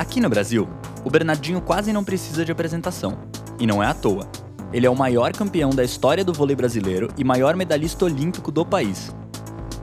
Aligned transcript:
Aqui 0.00 0.18
no 0.18 0.30
Brasil, 0.30 0.66
o 1.04 1.10
Bernardinho 1.10 1.60
quase 1.60 1.92
não 1.92 2.02
precisa 2.02 2.42
de 2.42 2.50
apresentação. 2.50 3.18
E 3.58 3.66
não 3.66 3.82
é 3.82 3.86
à 3.86 3.92
toa. 3.92 4.26
Ele 4.72 4.86
é 4.86 4.90
o 4.90 4.96
maior 4.96 5.30
campeão 5.30 5.68
da 5.68 5.84
história 5.84 6.24
do 6.24 6.32
vôlei 6.32 6.56
brasileiro 6.56 7.08
e 7.18 7.22
maior 7.22 7.54
medalhista 7.54 8.06
olímpico 8.06 8.50
do 8.50 8.64
país. 8.64 9.14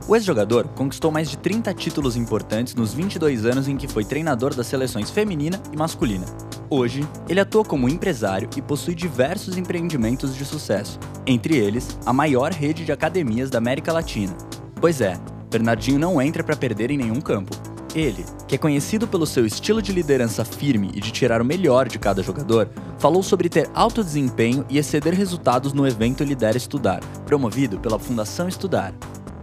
O 0.08 0.16
ex-jogador 0.16 0.66
conquistou 0.70 1.12
mais 1.12 1.30
de 1.30 1.38
30 1.38 1.72
títulos 1.72 2.16
importantes 2.16 2.74
nos 2.74 2.92
22 2.92 3.46
anos 3.46 3.68
em 3.68 3.76
que 3.76 3.86
foi 3.86 4.04
treinador 4.04 4.52
das 4.56 4.66
seleções 4.66 5.08
feminina 5.08 5.62
e 5.72 5.76
masculina. 5.76 6.26
Hoje, 6.68 7.06
ele 7.28 7.38
atua 7.38 7.64
como 7.64 7.88
empresário 7.88 8.50
e 8.56 8.60
possui 8.60 8.96
diversos 8.96 9.56
empreendimentos 9.56 10.34
de 10.34 10.44
sucesso, 10.44 10.98
entre 11.28 11.56
eles 11.56 11.96
a 12.04 12.12
maior 12.12 12.50
rede 12.50 12.84
de 12.84 12.90
academias 12.90 13.50
da 13.50 13.58
América 13.58 13.92
Latina. 13.92 14.36
Pois 14.80 15.00
é, 15.00 15.16
Bernardinho 15.48 16.00
não 16.00 16.20
entra 16.20 16.42
para 16.42 16.56
perder 16.56 16.90
em 16.90 16.98
nenhum 16.98 17.20
campo. 17.20 17.56
Ele, 17.98 18.24
que 18.46 18.54
é 18.54 18.58
conhecido 18.58 19.08
pelo 19.08 19.26
seu 19.26 19.44
estilo 19.44 19.82
de 19.82 19.90
liderança 19.92 20.44
firme 20.44 20.92
e 20.94 21.00
de 21.00 21.10
tirar 21.10 21.42
o 21.42 21.44
melhor 21.44 21.88
de 21.88 21.98
cada 21.98 22.22
jogador, 22.22 22.70
falou 22.96 23.24
sobre 23.24 23.48
ter 23.48 23.68
alto 23.74 24.04
desempenho 24.04 24.64
e 24.70 24.78
exceder 24.78 25.12
resultados 25.14 25.72
no 25.72 25.84
evento 25.84 26.22
Lidera 26.22 26.56
Estudar, 26.56 27.00
promovido 27.26 27.80
pela 27.80 27.98
Fundação 27.98 28.46
Estudar. 28.46 28.94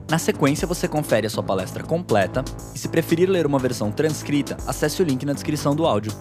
Na 0.09 0.17
sequência, 0.17 0.65
você 0.65 0.87
confere 0.87 1.27
a 1.27 1.29
sua 1.29 1.43
palestra 1.43 1.83
completa 1.83 2.45
e, 2.73 2.79
se 2.79 2.87
preferir 2.87 3.29
ler 3.29 3.45
uma 3.45 3.59
versão 3.59 3.91
transcrita, 3.91 4.55
acesse 4.65 5.01
o 5.01 5.05
link 5.05 5.25
na 5.25 5.33
descrição 5.33 5.75
do 5.75 5.85
áudio. 5.85 6.13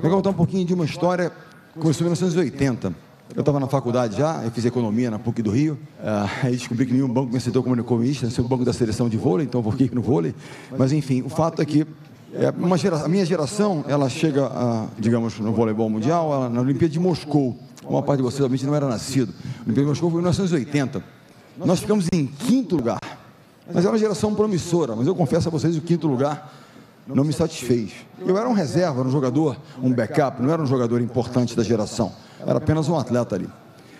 Vou 0.00 0.10
contar 0.10 0.30
um 0.30 0.34
pouquinho 0.34 0.64
de 0.64 0.74
uma 0.74 0.84
história 0.84 1.32
que 1.72 1.80
começou 1.80 2.06
em 2.06 2.10
1980. 2.10 3.05
Eu 3.34 3.40
estava 3.40 3.58
na 3.58 3.66
faculdade 3.66 4.16
já, 4.16 4.42
eu 4.44 4.50
fiz 4.50 4.64
economia 4.64 5.10
na 5.10 5.18
PUC 5.18 5.42
do 5.42 5.50
Rio. 5.50 5.74
Uh, 5.98 6.46
aí 6.46 6.56
descobri 6.56 6.86
que 6.86 6.92
nenhum 6.92 7.08
banco 7.08 7.30
me 7.30 7.36
aceitou 7.36 7.62
como 7.62 7.78
economista, 7.78 8.30
ser 8.30 8.40
o 8.40 8.44
banco 8.44 8.64
da 8.64 8.72
seleção 8.72 9.08
de 9.08 9.16
vôlei, 9.16 9.46
então 9.46 9.62
eu 9.64 9.70
fiquei 9.72 9.90
no 9.92 10.00
vôlei. 10.00 10.34
Mas 10.78 10.92
enfim, 10.92 11.22
o 11.22 11.28
fato 11.28 11.60
é 11.60 11.64
que 11.64 11.86
é, 12.32 12.76
gera, 12.76 13.04
a 13.04 13.08
minha 13.08 13.24
geração, 13.24 13.84
ela 13.88 14.08
chega, 14.08 14.50
digamos, 14.98 15.38
no 15.38 15.52
voleibol 15.52 15.88
mundial, 15.88 16.32
ela, 16.32 16.48
na 16.48 16.60
Olimpíada 16.60 16.92
de 16.92 17.00
Moscou. 17.00 17.58
Uma 17.84 18.02
parte 18.02 18.18
de 18.18 18.24
vocês, 18.24 18.40
obviamente, 18.40 18.66
não 18.66 18.74
era 18.74 18.88
nascido. 18.88 19.32
A 19.42 19.62
Olimpíada 19.64 19.82
de 19.82 19.86
Moscou 19.86 20.10
foi 20.10 20.18
em 20.18 20.22
1980. 20.22 21.02
Nós 21.58 21.80
ficamos 21.80 22.06
em 22.12 22.26
quinto 22.26 22.76
lugar. 22.76 22.98
Mas 23.72 23.84
é 23.84 23.88
uma 23.88 23.98
geração 23.98 24.34
promissora, 24.34 24.94
mas 24.94 25.06
eu 25.06 25.14
confesso 25.14 25.48
a 25.48 25.50
vocês, 25.50 25.76
o 25.76 25.80
quinto 25.80 26.06
lugar 26.06 26.52
não 27.06 27.24
me 27.24 27.32
satisfez. 27.32 27.92
Eu 28.18 28.36
era 28.36 28.48
um 28.48 28.52
reserva, 28.52 29.02
um 29.02 29.10
jogador, 29.10 29.56
um 29.82 29.92
backup, 29.92 30.42
não 30.42 30.52
era 30.52 30.62
um 30.62 30.66
jogador 30.66 31.00
importante 31.00 31.56
da 31.56 31.62
geração. 31.62 32.12
Era 32.40 32.58
apenas 32.58 32.88
um 32.88 32.98
atleta 32.98 33.36
ali. 33.36 33.48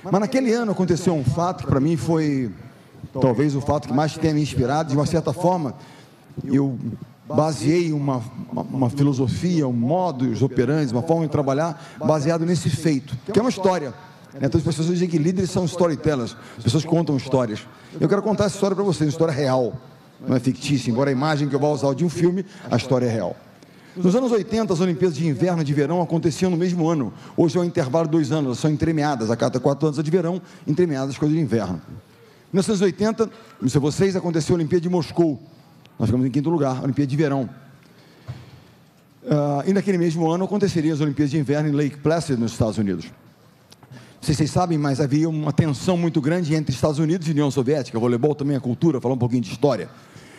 Mas 0.02 0.20
naquele 0.20 0.52
ano 0.52 0.72
aconteceu 0.72 1.14
um 1.14 1.24
fato 1.24 1.64
que 1.64 1.70
para 1.70 1.80
mim 1.80 1.96
foi 1.96 2.52
talvez 3.20 3.54
o 3.54 3.60
fato 3.60 3.88
que 3.88 3.94
mais 3.94 4.16
tenha 4.16 4.34
me 4.34 4.42
inspirado. 4.42 4.90
De 4.90 4.96
uma 4.96 5.06
certa 5.06 5.32
forma, 5.32 5.74
eu 6.44 6.78
baseei 7.28 7.92
uma, 7.92 8.22
uma, 8.50 8.62
uma 8.62 8.90
filosofia, 8.90 9.66
um 9.66 9.72
modus 9.72 10.42
operandi, 10.42 10.92
uma 10.92 11.02
forma 11.02 11.24
de 11.24 11.32
trabalhar 11.32 11.96
baseado 11.98 12.44
nesse 12.44 12.70
feito, 12.70 13.16
que 13.32 13.38
é 13.38 13.42
uma 13.42 13.50
história. 13.50 13.92
Então 14.40 14.58
as 14.58 14.64
pessoas 14.64 14.88
dizem 14.88 15.08
que 15.08 15.18
líderes 15.18 15.50
são 15.50 15.64
storytellers, 15.64 16.36
as 16.58 16.64
pessoas 16.64 16.84
contam 16.84 17.16
histórias. 17.16 17.66
Eu 17.98 18.08
quero 18.08 18.22
contar 18.22 18.44
essa 18.44 18.54
história 18.54 18.74
para 18.76 18.84
vocês, 18.84 19.08
uma 19.08 19.10
história 19.10 19.32
real, 19.32 19.72
não 20.20 20.36
é 20.36 20.40
fictícia, 20.40 20.90
embora 20.90 21.10
a 21.10 21.12
imagem 21.12 21.48
que 21.48 21.54
eu 21.54 21.60
vou 21.60 21.72
usar 21.72 21.94
de 21.94 22.04
um 22.04 22.08
filme, 22.08 22.44
a 22.70 22.76
história 22.76 23.06
é 23.06 23.10
real. 23.10 23.36
Nos 23.96 24.14
anos 24.14 24.30
80, 24.30 24.72
as 24.72 24.80
Olimpíadas 24.80 25.16
de 25.16 25.26
Inverno 25.26 25.62
e 25.62 25.64
de 25.64 25.72
Verão 25.72 26.02
aconteciam 26.02 26.50
no 26.50 26.56
mesmo 26.56 26.86
ano. 26.86 27.14
Hoje 27.34 27.56
é 27.56 27.60
um 27.60 27.64
intervalo 27.64 28.04
de 28.06 28.12
dois 28.12 28.30
anos, 28.30 28.58
são 28.58 28.70
entremeadas. 28.70 29.30
A 29.30 29.36
cada 29.36 29.58
quatro 29.58 29.86
anos 29.86 29.98
a 29.98 30.02
de 30.02 30.10
verão, 30.10 30.40
entremeadas 30.66 31.10
as 31.10 31.18
coisas 31.18 31.34
de 31.34 31.42
inverno. 31.42 31.80
Em 32.52 32.56
1980, 32.56 33.30
não 33.60 33.68
sei 33.68 33.80
vocês, 33.80 34.14
aconteceu 34.14 34.54
a 34.54 34.56
Olimpíada 34.56 34.82
de 34.82 34.90
Moscou. 34.90 35.40
Nós 35.98 36.08
ficamos 36.08 36.26
em 36.26 36.30
quinto 36.30 36.50
lugar, 36.50 36.76
a 36.76 36.82
Olimpíada 36.82 37.08
de 37.08 37.16
Verão. 37.16 37.48
Uh, 39.22 39.68
e 39.68 39.72
naquele 39.72 39.96
mesmo 39.96 40.30
ano 40.30 40.44
aconteceriam 40.44 40.94
as 40.94 41.00
Olimpíadas 41.00 41.30
de 41.30 41.38
Inverno 41.38 41.70
em 41.70 41.72
Lake 41.72 41.96
Placid, 41.96 42.38
nos 42.38 42.52
Estados 42.52 42.76
Unidos 42.76 43.10
sei 44.26 44.34
se 44.34 44.38
vocês 44.38 44.50
sabem, 44.50 44.76
mas 44.76 45.00
havia 45.00 45.28
uma 45.28 45.52
tensão 45.52 45.96
muito 45.96 46.20
grande 46.20 46.52
entre 46.52 46.74
Estados 46.74 46.98
Unidos 46.98 47.28
e 47.28 47.30
União 47.30 47.48
Soviética. 47.48 47.96
O 47.96 48.00
voleibol 48.00 48.34
também 48.34 48.56
é 48.56 48.60
cultura, 48.60 49.00
falar 49.00 49.14
um 49.14 49.18
pouquinho 49.18 49.40
de 49.40 49.52
história. 49.52 49.88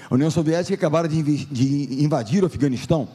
A 0.09 0.14
União 0.14 0.30
Soviética 0.30 0.75
acabara 0.75 1.08
de, 1.08 1.46
de 1.46 2.03
invadir 2.03 2.44
o 2.44 2.48
Afeganistão. 2.48 3.08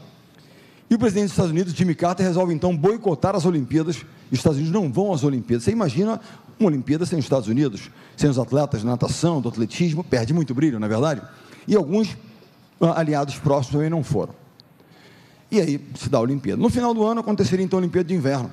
E 0.88 0.94
o 0.94 0.98
presidente 0.98 1.24
dos 1.24 1.32
Estados 1.32 1.50
Unidos, 1.50 1.74
Jimmy 1.74 1.94
Carter, 1.94 2.24
resolve 2.24 2.54
então 2.54 2.74
boicotar 2.74 3.36
as 3.36 3.44
Olimpíadas. 3.44 3.96
Os 3.96 4.38
Estados 4.38 4.58
Unidos 4.58 4.72
não 4.72 4.90
vão 4.90 5.12
às 5.12 5.22
Olimpíadas. 5.22 5.64
Você 5.64 5.72
imagina 5.72 6.18
uma 6.58 6.68
Olimpíada 6.68 7.04
sem 7.04 7.18
os 7.18 7.24
Estados 7.26 7.48
Unidos, 7.48 7.90
sem 8.16 8.30
os 8.30 8.38
atletas 8.38 8.80
de 8.80 8.86
natação, 8.86 9.42
do 9.42 9.50
atletismo, 9.50 10.02
perde 10.02 10.32
muito 10.32 10.54
brilho, 10.54 10.78
não 10.78 10.86
é 10.86 10.88
verdade? 10.88 11.20
E 11.68 11.76
alguns 11.76 12.16
ah, 12.80 12.98
aliados 12.98 13.38
próximos 13.38 13.72
também 13.72 13.90
não 13.90 14.02
foram. 14.02 14.34
E 15.50 15.60
aí 15.60 15.86
se 15.96 16.08
dá 16.08 16.16
a 16.16 16.22
Olimpíada. 16.22 16.60
No 16.60 16.70
final 16.70 16.94
do 16.94 17.04
ano 17.04 17.20
aconteceria 17.20 17.62
então 17.62 17.78
a 17.78 17.80
Olimpíada 17.82 18.08
de 18.08 18.14
Inverno. 18.14 18.50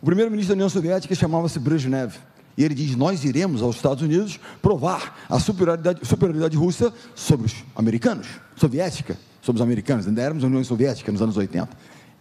O 0.00 0.06
primeiro-ministro 0.06 0.54
da 0.54 0.58
União 0.58 0.68
Soviética 0.68 1.14
chamava-se 1.14 1.58
Brezhnev. 1.58 2.14
E 2.56 2.64
ele 2.64 2.74
diz: 2.74 2.96
Nós 2.96 3.24
iremos 3.24 3.62
aos 3.62 3.76
Estados 3.76 4.02
Unidos 4.02 4.38
provar 4.62 5.26
a 5.28 5.38
superioridade, 5.38 6.06
superioridade 6.06 6.56
russa 6.56 6.92
sobre 7.14 7.46
os 7.46 7.54
americanos, 7.74 8.26
soviética, 8.56 9.16
sobre 9.42 9.60
os 9.60 9.62
americanos. 9.62 10.06
Ainda 10.06 10.22
éramos 10.22 10.44
União 10.44 10.62
Soviética 10.64 11.10
nos 11.10 11.22
anos 11.22 11.36
80, 11.36 11.68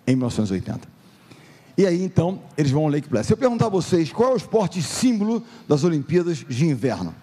em 0.05 0.15
1980. 0.15 0.87
E 1.77 1.85
aí, 1.85 2.03
então, 2.03 2.39
eles 2.57 2.71
vão 2.71 2.83
ao 2.83 2.89
Lake 2.89 3.07
Placid. 3.07 3.27
Se 3.27 3.33
eu 3.33 3.37
perguntar 3.37 3.67
a 3.67 3.69
vocês 3.69 4.11
qual 4.11 4.31
é 4.31 4.33
o 4.33 4.37
esporte 4.37 4.81
símbolo 4.81 5.43
das 5.67 5.83
Olimpíadas 5.83 6.43
de 6.47 6.65
Inverno? 6.65 7.13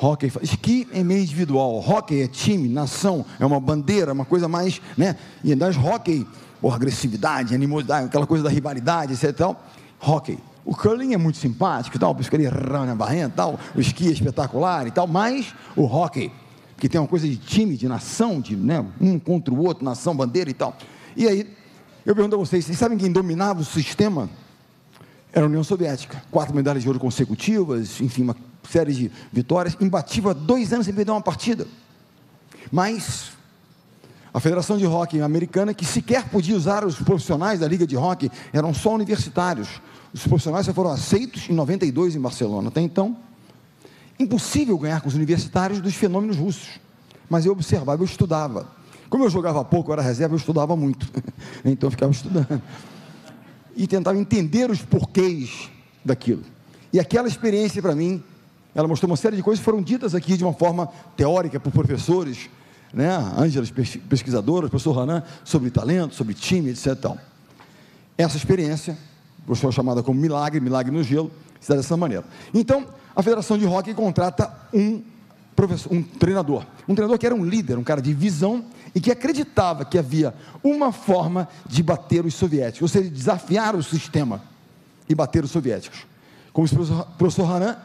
Hockey, 0.00 0.32
esqui 0.40 0.88
é 0.92 1.02
meio 1.02 1.22
individual, 1.22 1.78
hockey 1.78 2.22
é 2.22 2.28
time, 2.28 2.68
nação, 2.68 3.24
é 3.38 3.44
uma 3.44 3.60
bandeira, 3.60 4.12
uma 4.12 4.24
coisa 4.24 4.48
mais, 4.48 4.80
né? 4.96 5.16
E 5.44 5.54
das 5.54 5.76
hockey 5.76 6.26
ou 6.60 6.72
agressividade, 6.72 7.54
animosidade, 7.54 8.06
aquela 8.06 8.26
coisa 8.26 8.44
da 8.44 8.50
rivalidade, 8.50 9.12
etc. 9.12 9.36
Tal. 9.36 9.64
Hockey. 10.00 10.38
O 10.64 10.74
curling 10.74 11.14
é 11.14 11.16
muito 11.16 11.38
simpático, 11.38 11.98
tal, 11.98 12.14
pescaria 12.14 12.50
na 12.50 12.94
barrenta, 12.94 13.32
tal, 13.34 13.58
o 13.74 13.80
esqui 13.80 14.08
é 14.08 14.12
espetacular 14.12 14.86
e 14.86 14.90
tal, 14.90 15.06
mas 15.06 15.54
o 15.74 15.84
hockey, 15.84 16.30
que 16.76 16.88
tem 16.88 17.00
uma 17.00 17.08
coisa 17.08 17.26
de 17.26 17.36
time, 17.36 17.76
de 17.76 17.88
nação, 17.88 18.40
de 18.40 18.54
né, 18.54 18.84
um 19.00 19.18
contra 19.18 19.52
o 19.52 19.64
outro, 19.64 19.84
nação, 19.84 20.14
bandeira 20.14 20.50
e 20.50 20.54
tal. 20.54 20.76
E 21.16 21.26
aí, 21.26 21.56
eu 22.04 22.14
pergunto 22.14 22.36
a 22.36 22.38
vocês, 22.38 22.64
vocês 22.64 22.78
sabem 22.78 22.98
quem 22.98 23.10
dominava 23.10 23.60
o 23.60 23.64
sistema? 23.64 24.28
Era 25.32 25.46
a 25.46 25.48
União 25.48 25.62
Soviética. 25.62 26.22
Quatro 26.30 26.54
medalhas 26.54 26.82
de 26.82 26.88
ouro 26.88 26.98
consecutivas, 26.98 28.00
enfim, 28.00 28.22
uma 28.22 28.36
série 28.68 28.92
de 28.92 29.10
vitórias, 29.32 29.76
imbatível 29.80 30.30
há 30.30 30.34
dois 30.34 30.72
anos 30.72 30.86
sem 30.86 30.94
perder 30.94 31.12
uma 31.12 31.20
partida. 31.20 31.66
Mas 32.70 33.32
a 34.32 34.38
Federação 34.38 34.76
de 34.78 34.86
Hockey 34.86 35.20
Americana, 35.20 35.74
que 35.74 35.84
sequer 35.84 36.28
podia 36.28 36.56
usar 36.56 36.84
os 36.84 36.96
profissionais 36.96 37.60
da 37.60 37.66
Liga 37.66 37.86
de 37.86 37.96
Hockey, 37.96 38.30
eram 38.52 38.72
só 38.72 38.94
universitários. 38.94 39.68
Os 40.12 40.26
profissionais 40.26 40.66
só 40.66 40.72
foram 40.72 40.90
aceitos 40.90 41.48
em 41.48 41.52
92 41.52 42.14
em 42.14 42.20
Barcelona. 42.20 42.68
Até 42.68 42.80
então, 42.80 43.16
impossível 44.18 44.78
ganhar 44.78 45.00
com 45.00 45.08
os 45.08 45.14
universitários 45.14 45.80
dos 45.80 45.94
fenômenos 45.94 46.36
russos. 46.36 46.80
Mas 47.28 47.44
eu 47.44 47.52
observava, 47.52 48.00
eu 48.00 48.04
estudava. 48.04 48.68
Como 49.08 49.24
eu 49.24 49.30
jogava 49.30 49.64
pouco, 49.64 49.90
eu 49.90 49.94
era 49.94 50.02
reserva, 50.02 50.34
eu 50.34 50.38
estudava 50.38 50.76
muito. 50.76 51.08
então 51.64 51.88
eu 51.88 51.90
ficava 51.90 52.12
estudando. 52.12 52.62
E 53.76 53.86
tentava 53.86 54.18
entender 54.18 54.70
os 54.70 54.80
porquês 54.82 55.70
daquilo. 56.04 56.42
E 56.92 57.00
aquela 57.00 57.26
experiência 57.26 57.80
para 57.82 57.94
mim, 57.94 58.22
ela 58.74 58.86
mostrou 58.86 59.10
uma 59.10 59.16
série 59.16 59.36
de 59.36 59.42
coisas 59.42 59.60
que 59.60 59.64
foram 59.64 59.82
ditas 59.82 60.14
aqui 60.14 60.36
de 60.36 60.44
uma 60.44 60.52
forma 60.52 60.88
teórica 61.16 61.58
por 61.58 61.72
professores, 61.72 62.48
né? 62.92 63.08
Ângela, 63.36 63.66
pesquisadora, 64.08 64.68
professor 64.68 64.98
Hanan, 64.98 65.22
sobre 65.44 65.70
talento, 65.70 66.14
sobre 66.14 66.34
time, 66.34 66.70
etc. 66.70 66.88
Então, 66.88 67.18
essa 68.16 68.36
experiência, 68.36 68.96
professor 69.46 69.72
chamada 69.72 70.02
como 70.02 70.20
milagre, 70.20 70.60
milagre 70.60 70.92
no 70.92 71.02
gelo, 71.02 71.30
se 71.60 71.68
dá 71.68 71.76
dessa 71.76 71.96
maneira. 71.96 72.24
Então, 72.52 72.86
a 73.14 73.22
Federação 73.22 73.56
de 73.58 73.66
Hockey 73.66 73.94
contrata 73.94 74.52
um 74.72 75.02
professor, 75.54 75.92
um 75.92 76.02
treinador, 76.02 76.64
um 76.88 76.94
treinador 76.94 77.18
que 77.18 77.26
era 77.26 77.34
um 77.34 77.44
líder, 77.44 77.78
um 77.78 77.84
cara 77.84 78.00
de 78.00 78.12
visão 78.14 78.64
e 78.94 79.00
que 79.00 79.10
acreditava 79.10 79.84
que 79.84 79.98
havia 79.98 80.34
uma 80.62 80.90
forma 80.92 81.48
de 81.66 81.82
bater 81.82 82.24
os 82.24 82.34
soviéticos, 82.34 82.82
ou 82.82 82.88
seja, 82.88 83.10
desafiar 83.10 83.76
o 83.76 83.82
sistema 83.82 84.42
e 85.08 85.14
bater 85.14 85.44
os 85.44 85.50
soviéticos. 85.50 86.06
Como 86.52 86.66
o 86.66 87.04
professor, 87.16 87.50
Hanan, 87.50 87.76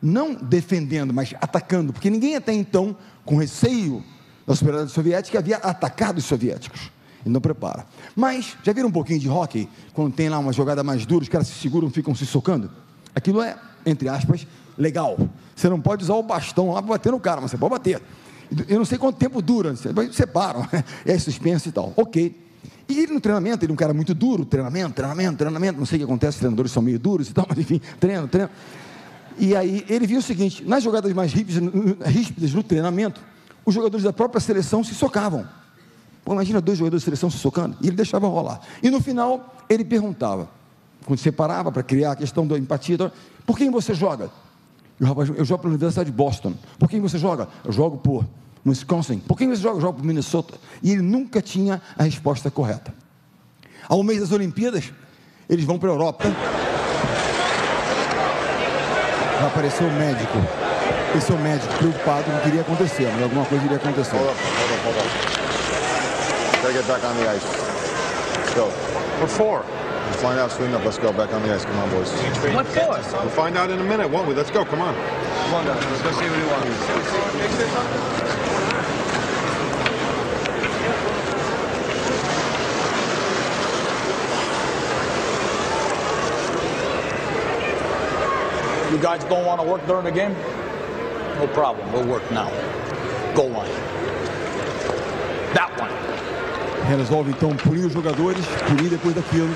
não 0.00 0.34
defendendo, 0.34 1.12
mas 1.12 1.34
atacando, 1.40 1.92
porque 1.92 2.08
ninguém 2.08 2.36
até 2.36 2.52
então, 2.52 2.96
com 3.24 3.36
receio 3.36 4.02
da 4.46 4.54
superioridade 4.54 4.92
soviética 4.92 5.38
havia 5.38 5.56
atacado 5.56 6.18
os 6.18 6.24
soviéticos. 6.24 6.90
E 7.24 7.28
não 7.28 7.40
prepara. 7.40 7.86
Mas, 8.14 8.56
já 8.62 8.72
viram 8.72 8.88
um 8.88 8.92
pouquinho 8.92 9.18
de 9.18 9.28
hockey? 9.28 9.68
Quando 9.94 10.12
tem 10.12 10.28
lá 10.28 10.38
uma 10.38 10.52
jogada 10.52 10.84
mais 10.84 11.06
dura, 11.06 11.22
os 11.22 11.28
caras 11.28 11.46
se 11.46 11.54
seguram, 11.54 11.88
ficam 11.88 12.14
se 12.14 12.26
socando? 12.26 12.70
Aquilo 13.14 13.40
é, 13.40 13.56
entre 13.86 14.08
aspas, 14.08 14.46
legal. 14.76 15.16
Você 15.56 15.68
não 15.68 15.80
pode 15.80 16.04
usar 16.04 16.14
o 16.14 16.22
bastão 16.22 16.72
lá 16.72 16.82
para 16.82 16.90
bater 16.92 17.12
no 17.12 17.20
cara, 17.20 17.40
mas 17.40 17.50
você 17.50 17.56
pode 17.56 17.70
bater. 17.70 18.02
Eu 18.68 18.78
não 18.78 18.84
sei 18.84 18.98
quanto 18.98 19.16
tempo 19.16 19.40
dura, 19.40 19.74
separam, 20.12 20.68
é 21.06 21.18
suspense 21.18 21.70
e 21.70 21.72
tal. 21.72 21.92
Ok. 21.96 22.44
E 22.86 23.00
ele 23.00 23.14
no 23.14 23.20
treinamento, 23.20 23.64
ele 23.64 23.72
é 23.72 23.74
um 23.74 23.76
cara 23.76 23.94
muito 23.94 24.14
duro, 24.14 24.44
treinamento, 24.44 24.94
treinamento, 24.94 25.38
treinamento, 25.38 25.78
não 25.78 25.86
sei 25.86 25.96
o 25.96 26.00
que 26.00 26.04
acontece, 26.04 26.36
os 26.36 26.40
treinadores 26.40 26.70
são 26.70 26.82
meio 26.82 26.98
duros 26.98 27.30
e 27.30 27.32
tal, 27.32 27.46
mas 27.48 27.58
enfim, 27.58 27.80
treino, 27.98 28.28
treino. 28.28 28.50
E 29.38 29.56
aí 29.56 29.84
ele 29.88 30.06
viu 30.06 30.18
o 30.18 30.22
seguinte, 30.22 30.62
nas 30.64 30.82
jogadas 30.82 31.10
mais 31.14 31.32
ríspidas, 31.32 31.62
ríspidas 32.06 32.52
no 32.52 32.62
treinamento, 32.62 33.20
os 33.64 33.74
jogadores 33.74 34.04
da 34.04 34.12
própria 34.12 34.40
seleção 34.40 34.84
se 34.84 34.94
socavam. 34.94 35.46
Pô, 36.24 36.32
imagina 36.32 36.60
dois 36.60 36.78
jogadores 36.78 37.02
de 37.02 37.04
seleção 37.04 37.30
se 37.30 37.38
socando. 37.38 37.76
E 37.80 37.86
ele 37.86 37.96
deixava 37.96 38.26
rolar. 38.26 38.60
E 38.82 38.90
no 38.90 39.00
final, 39.00 39.54
ele 39.68 39.84
perguntava, 39.84 40.48
quando 41.04 41.18
separava 41.18 41.70
para 41.70 41.82
criar 41.82 42.12
a 42.12 42.16
questão 42.16 42.46
da 42.46 42.58
empatia, 42.58 43.12
por 43.46 43.58
quem 43.58 43.70
você 43.70 43.94
joga? 43.94 44.30
E 44.98 45.04
o 45.04 45.06
rapaz, 45.06 45.28
eu 45.28 45.44
jogo 45.44 45.62
pela 45.62 45.74
Universidade 45.74 46.10
de 46.10 46.16
Boston. 46.16 46.54
Por 46.78 46.88
quem 46.88 47.00
você 47.00 47.18
joga? 47.18 47.48
Eu 47.64 47.72
jogo 47.72 47.98
por 47.98 48.24
Wisconsin. 48.64 49.18
Por 49.18 49.36
quem 49.36 49.48
você 49.48 49.60
joga? 49.60 49.76
Eu 49.76 49.80
jogo 49.80 49.98
por 49.98 50.06
Minnesota. 50.06 50.54
E 50.82 50.92
ele 50.92 51.02
nunca 51.02 51.42
tinha 51.42 51.82
a 51.98 52.04
resposta 52.04 52.50
correta. 52.50 52.94
Ao 53.88 54.02
mês 54.02 54.20
das 54.20 54.32
Olimpíadas, 54.32 54.92
eles 55.48 55.64
vão 55.64 55.78
para 55.78 55.90
a 55.90 55.92
Europa. 55.92 56.24
Vai 59.40 59.46
aparecer 59.46 59.84
o 59.84 59.92
médico. 59.92 60.63
Esse 61.16 61.30
é 61.30 61.34
o 61.34 61.38
médico 61.38 61.72
preocupado, 61.74 62.24
não 62.28 62.40
queria 62.40 62.62
acontecer, 62.62 63.08
mas 63.12 63.22
alguma 63.22 63.44
coisa 63.46 63.64
iria 63.64 63.76
acontecer. 63.76 64.16
Hold 64.16 64.30
up, 64.30 64.38
hold 64.42 64.72
up, 64.72 64.84
hold 64.84 64.96
up. 64.98 65.06
Gotta 66.60 66.72
get 66.72 66.86
back 66.88 67.04
on 67.04 67.14
the 67.16 67.28
ice. 67.28 67.44
Let's 68.36 68.54
go. 68.54 68.66
What 69.20 69.30
for? 69.30 69.62
We'll 69.62 70.18
find 70.18 70.40
out 70.40 70.50
soon 70.50 70.70
enough. 70.70 70.84
Let's 70.84 70.98
go 70.98 71.12
back 71.12 71.32
on 71.32 71.42
the 71.42 71.54
ice. 71.54 71.64
Come 71.64 71.78
on, 71.78 71.90
boys. 71.90 72.10
What 72.52 72.66
for? 72.66 72.98
We'll 73.20 73.30
find 73.30 73.56
out 73.56 73.70
in 73.70 73.78
a 73.78 73.84
minute, 73.84 74.08
won't 74.10 74.26
we? 74.26 74.34
Let's 74.34 74.50
go. 74.50 74.64
Come 74.64 74.80
on. 74.80 74.94
Come 74.94 75.54
on, 75.54 75.64
guys. 75.66 75.84
Let's 75.84 76.02
go 76.02 76.10
see 76.12 76.28
what 76.28 76.38
he 76.38 76.46
wants. 76.50 76.66
You 88.90 88.98
guys 88.98 89.22
don't 89.24 89.44
want 89.46 89.60
to 89.60 89.66
work 89.66 89.86
during 89.86 90.04
the 90.04 90.12
game? 90.12 90.34
No 91.40 91.48
problem. 91.48 91.84
We'll 91.92 92.06
work 92.06 92.24
now. 92.32 92.50
Go 93.34 93.46
on. 93.46 93.66
That 95.54 95.70
one. 95.80 95.90
Resolve 96.96 97.30
então 97.30 97.50
punir 97.56 97.86
os 97.86 97.92
jogadores, 97.92 98.44
punir 98.66 98.90
depois 98.90 99.14
daquilo 99.14 99.50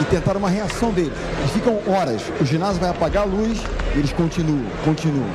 e 0.00 0.04
tentar 0.04 0.36
uma 0.36 0.48
reação 0.48 0.92
deles. 0.92 1.12
Eles 1.38 1.52
ficam 1.52 1.80
horas, 1.86 2.22
o 2.40 2.44
ginásio 2.44 2.80
vai 2.80 2.90
apagar 2.90 3.24
a 3.24 3.26
luz 3.26 3.58
eles 3.94 4.12
continuam, 4.12 4.64
continuam. 4.84 5.26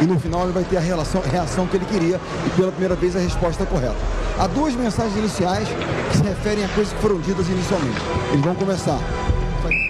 E 0.00 0.06
no 0.06 0.18
final 0.18 0.44
ele 0.44 0.52
vai 0.52 0.64
ter 0.64 0.76
a 0.76 0.80
relação, 0.80 1.20
reação 1.22 1.66
que 1.66 1.76
ele 1.76 1.84
queria 1.84 2.20
e 2.46 2.50
pela 2.50 2.70
primeira 2.70 2.94
vez 2.94 3.16
a 3.16 3.18
resposta 3.18 3.66
correta. 3.66 3.96
Há 4.38 4.46
duas 4.46 4.74
mensagens 4.74 5.16
iniciais 5.16 5.68
que 6.10 6.16
se 6.16 6.22
referem 6.22 6.64
a 6.64 6.68
coisas 6.68 6.92
que 6.92 7.00
foram 7.00 7.18
ditas 7.20 7.48
inicialmente. 7.48 8.00
Eles 8.32 8.44
vão 8.44 8.54
começar. 8.54 8.98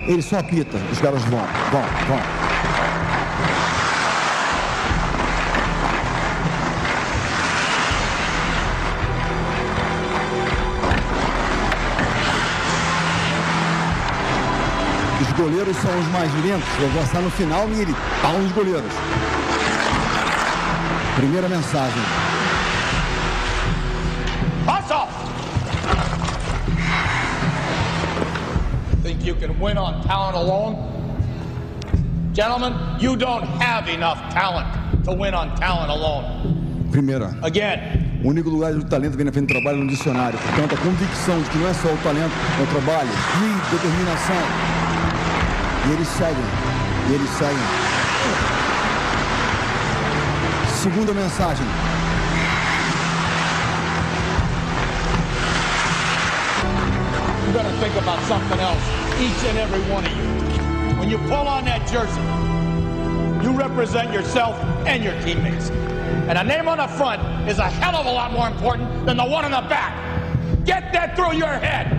Ele 0.07 0.23
só 0.23 0.39
apita, 0.39 0.79
os 0.91 0.99
caras 1.01 1.23
vão, 1.23 1.41
vão, 1.71 1.83
vão. 2.09 2.38
Goleiros 15.39 15.77
são 15.77 15.99
os 15.99 16.07
mais 16.09 16.31
lentos. 16.45 16.69
Eu 16.81 16.89
vou 16.89 17.03
estar 17.03 17.21
no 17.21 17.31
final 17.31 17.69
e 17.69 17.81
ele 17.81 17.95
pau 18.21 18.33
nos 18.33 18.53
goleiros. 18.53 18.93
Primeira 21.17 21.49
mensagem. 21.49 22.03
Pass 24.67 24.91
off! 24.91 25.13
Think 29.03 29.25
you 29.25 29.37
can 29.37 29.53
win 29.61 29.79
on 29.79 30.03
talent 30.03 30.37
alone? 30.37 30.77
Gentlemen, 32.35 32.75
you 33.01 33.17
don't 33.17 33.45
have 33.63 33.89
enough 33.89 34.19
talent 34.33 34.67
to 35.05 35.13
win 35.13 35.35
on 35.35 35.55
talent 35.57 35.91
alone. 35.91 36.89
Primeira. 36.91 37.37
Again. 37.43 38.09
O 38.25 38.29
único 38.31 38.51
lugar 38.51 38.73
do 38.75 38.85
talento 38.85 39.17
vem 39.17 39.25
na 39.25 39.33
frente 39.33 39.47
do 39.47 39.53
trabalho 39.55 39.79
no 39.79 39.87
dicionário. 39.87 40.37
Portanto, 40.39 40.75
a 40.75 40.79
convicção 40.79 41.41
de 41.41 41.51
que 41.51 41.59
não 41.59 41.69
é 41.69 41.75
só 41.75 41.89
o 41.89 41.97
talento, 41.99 42.33
é 42.59 42.63
o 42.63 42.67
trabalho, 42.67 43.11
e 43.11 43.71
determinação, 43.71 44.68
e 45.89 45.93
eles 45.93 46.09
seguem. 46.09 46.45
E 47.09 47.15
eles 47.15 47.31
seguem. 47.31 47.57
Segunda 50.69 51.15
mensagem. 51.15 51.67
You 57.47 57.53
better 57.55 57.73
think 57.81 57.97
about 57.97 58.21
something 58.29 58.61
else, 58.61 58.83
each 59.19 59.49
and 59.49 59.59
every 59.59 59.81
one 59.91 60.05
of 60.05 60.13
you. 60.13 60.99
When 60.99 61.09
you 61.09 61.19
pull 61.29 61.49
on 61.49 61.65
that 61.65 61.87
jersey, 61.89 62.21
you 63.43 63.57
represent 63.57 64.13
yourself 64.13 64.57
and 64.87 65.03
your 65.03 65.19
teammates. 65.23 65.71
And 66.29 66.37
a 66.37 66.45
name 66.45 66.69
on 66.69 66.79
the 66.79 66.89
front 66.89 67.49
is 67.49 67.59
a 67.59 67.71
hell 67.71 67.97
of 67.97 68.05
a 68.05 68.11
lot 68.11 68.33
more 68.33 68.47
important 68.47 69.07
than 69.07 69.17
the 69.17 69.25
one 69.25 69.45
on 69.47 69.53
the 69.53 69.67
back. 69.69 69.95
Get 70.67 70.93
that 70.93 71.17
through 71.17 71.37
your 71.37 71.49
head. 71.49 71.97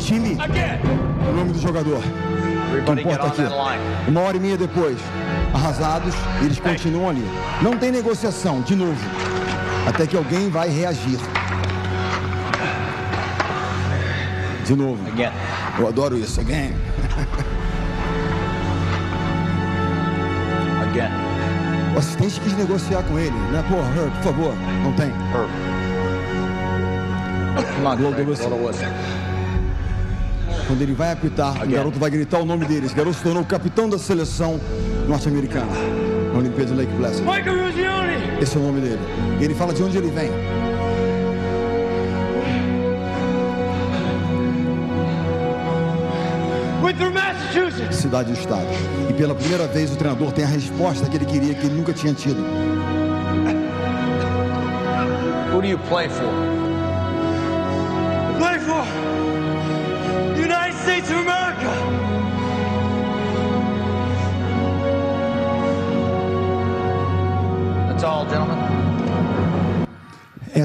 Time. 0.00 0.40
Again. 0.40 0.80
O 1.28 1.32
nome 1.32 1.52
do 1.52 1.60
jogador. 1.60 2.29
Comporta 2.84 3.26
aqui. 3.26 3.42
Uma 4.08 4.20
hora 4.20 4.36
e 4.36 4.40
meia 4.40 4.56
depois, 4.56 4.98
arrasados, 5.52 6.14
eles 6.42 6.58
continuam 6.58 7.10
ali. 7.10 7.24
Não 7.60 7.76
tem 7.76 7.90
negociação, 7.90 8.60
de 8.62 8.74
novo. 8.76 8.98
Até 9.86 10.06
que 10.06 10.16
alguém 10.16 10.48
vai 10.48 10.68
reagir. 10.68 11.18
De 14.64 14.76
novo. 14.76 14.98
Eu 15.78 15.88
adoro 15.88 16.16
isso. 16.16 16.40
Again. 16.40 16.74
Again. 20.82 21.10
O 21.94 21.98
assistente 21.98 22.40
quis 22.40 22.56
negociar 22.56 23.02
com 23.02 23.18
ele, 23.18 23.36
né? 23.50 23.64
Pô, 23.68 23.76
Herb, 23.76 24.12
por 24.16 24.22
favor. 24.22 24.54
Não 24.84 24.92
tem. 24.92 25.08
Herb. 25.08 25.50
Globo, 27.96 28.24
você. 28.24 28.84
Quando 30.70 30.82
ele 30.82 30.94
vai 30.94 31.10
apitar, 31.10 31.64
o 31.64 31.68
garoto 31.68 31.98
vai 31.98 32.08
gritar 32.10 32.38
o 32.38 32.44
nome 32.44 32.64
dele. 32.64 32.86
Esse 32.86 32.94
garoto 32.94 33.16
se 33.16 33.24
tornou 33.24 33.42
o 33.42 33.44
capitão 33.44 33.88
da 33.88 33.98
seleção 33.98 34.60
norte-americana 35.08 35.66
na 36.32 36.38
Olimpíada 36.38 36.70
de 36.70 36.76
Lake 36.76 36.92
Placid. 36.96 37.24
Esse 38.40 38.56
é 38.56 38.60
o 38.60 38.62
nome 38.62 38.80
dele. 38.80 39.00
E 39.40 39.44
ele 39.44 39.54
fala 39.56 39.74
de 39.74 39.82
onde 39.82 39.98
ele 39.98 40.10
vem. 40.10 40.30
Cidade 47.90 48.32
do 48.32 48.38
Estado. 48.38 48.66
E 49.08 49.12
pela 49.12 49.34
primeira 49.34 49.66
vez 49.66 49.92
o 49.92 49.96
treinador 49.96 50.30
tem 50.30 50.44
a 50.44 50.48
resposta 50.48 51.08
que 51.08 51.16
ele 51.16 51.26
queria, 51.26 51.52
que 51.52 51.66
ele 51.66 51.74
nunca 51.74 51.92
tinha 51.92 52.14
tido. 52.14 52.40
Who 55.52 55.60
do 55.60 55.66
you 55.66 55.78
play 55.88 56.08
for? 56.08 56.49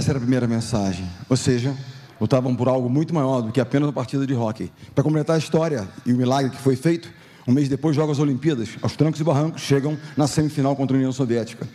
Essa 0.06 0.12
era 0.12 0.20
a 0.20 0.22
primeira 0.22 0.46
mensagem. 0.46 1.04
Ou 1.28 1.36
seja, 1.36 1.76
lutavam 2.22 2.56
por 2.56 2.68
algo 2.68 2.88
muito 2.88 3.12
maior 3.12 3.42
do 3.42 3.52
que 3.52 3.60
apenas 3.60 3.88
uma 3.88 3.94
partida 3.94 4.28
de 4.28 4.36
hockey. 4.36 4.72
Para 4.94 5.04
completar 5.04 5.36
a 5.36 5.40
história 5.40 5.88
e 6.06 6.14
o 6.14 6.16
milagre 6.16 6.52
que 6.52 6.62
foi 6.62 6.76
feito, 6.76 7.10
um 7.48 7.52
mês 7.52 7.68
depois 7.68 7.96
joga 7.96 8.12
as 8.12 8.20
Olimpíadas, 8.20 8.70
aos 8.84 8.96
trancos 8.96 9.20
e 9.20 9.24
barrancos, 9.24 9.64
chegam 9.64 9.98
na 10.16 10.28
semifinal 10.28 10.76
contra 10.76 10.96
a 10.96 11.00
União 11.00 11.12
Soviética. 11.12 11.68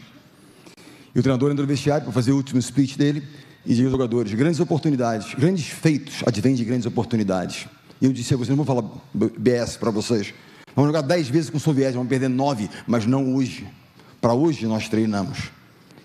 E 1.13 1.19
o 1.19 1.23
treinador 1.25 1.51
entra 1.51 1.63
no 1.63 1.67
vestiário 1.67 2.05
para 2.05 2.13
fazer 2.13 2.31
o 2.31 2.37
último 2.37 2.63
speech 2.63 2.97
dele 2.97 3.25
e 3.67 3.75
diz 3.75 3.83
aos 3.83 3.91
jogadores: 3.91 4.33
grandes 4.33 4.61
oportunidades, 4.61 5.35
grandes 5.35 5.67
feitos 5.67 6.23
advêm 6.25 6.55
de 6.55 6.65
grandes 6.65 6.87
oportunidades. 6.87 7.67
E 8.01 8.05
eu 8.05 8.13
disse 8.13 8.33
a 8.33 8.37
vocês, 8.37 8.57
não 8.57 8.65
vou 8.65 8.65
falar 8.65 8.89
BS 9.13 9.77
para 9.77 9.91
vocês. 9.91 10.33
Vamos 10.77 10.91
jogar 10.91 11.03
dez 11.03 11.29
vezes 11.29 11.51
com 11.51 11.57
o 11.57 11.61
soviético, 11.61 11.97
vamos 11.97 12.11
perder 12.11 12.29
nove, 12.29 12.71
mas 12.87 13.07
não 13.07 13.35
hoje. 13.35 13.67
Para 14.21 14.35
hoje 14.35 14.69
nós 14.69 14.89
treinamos. 14.89 15.51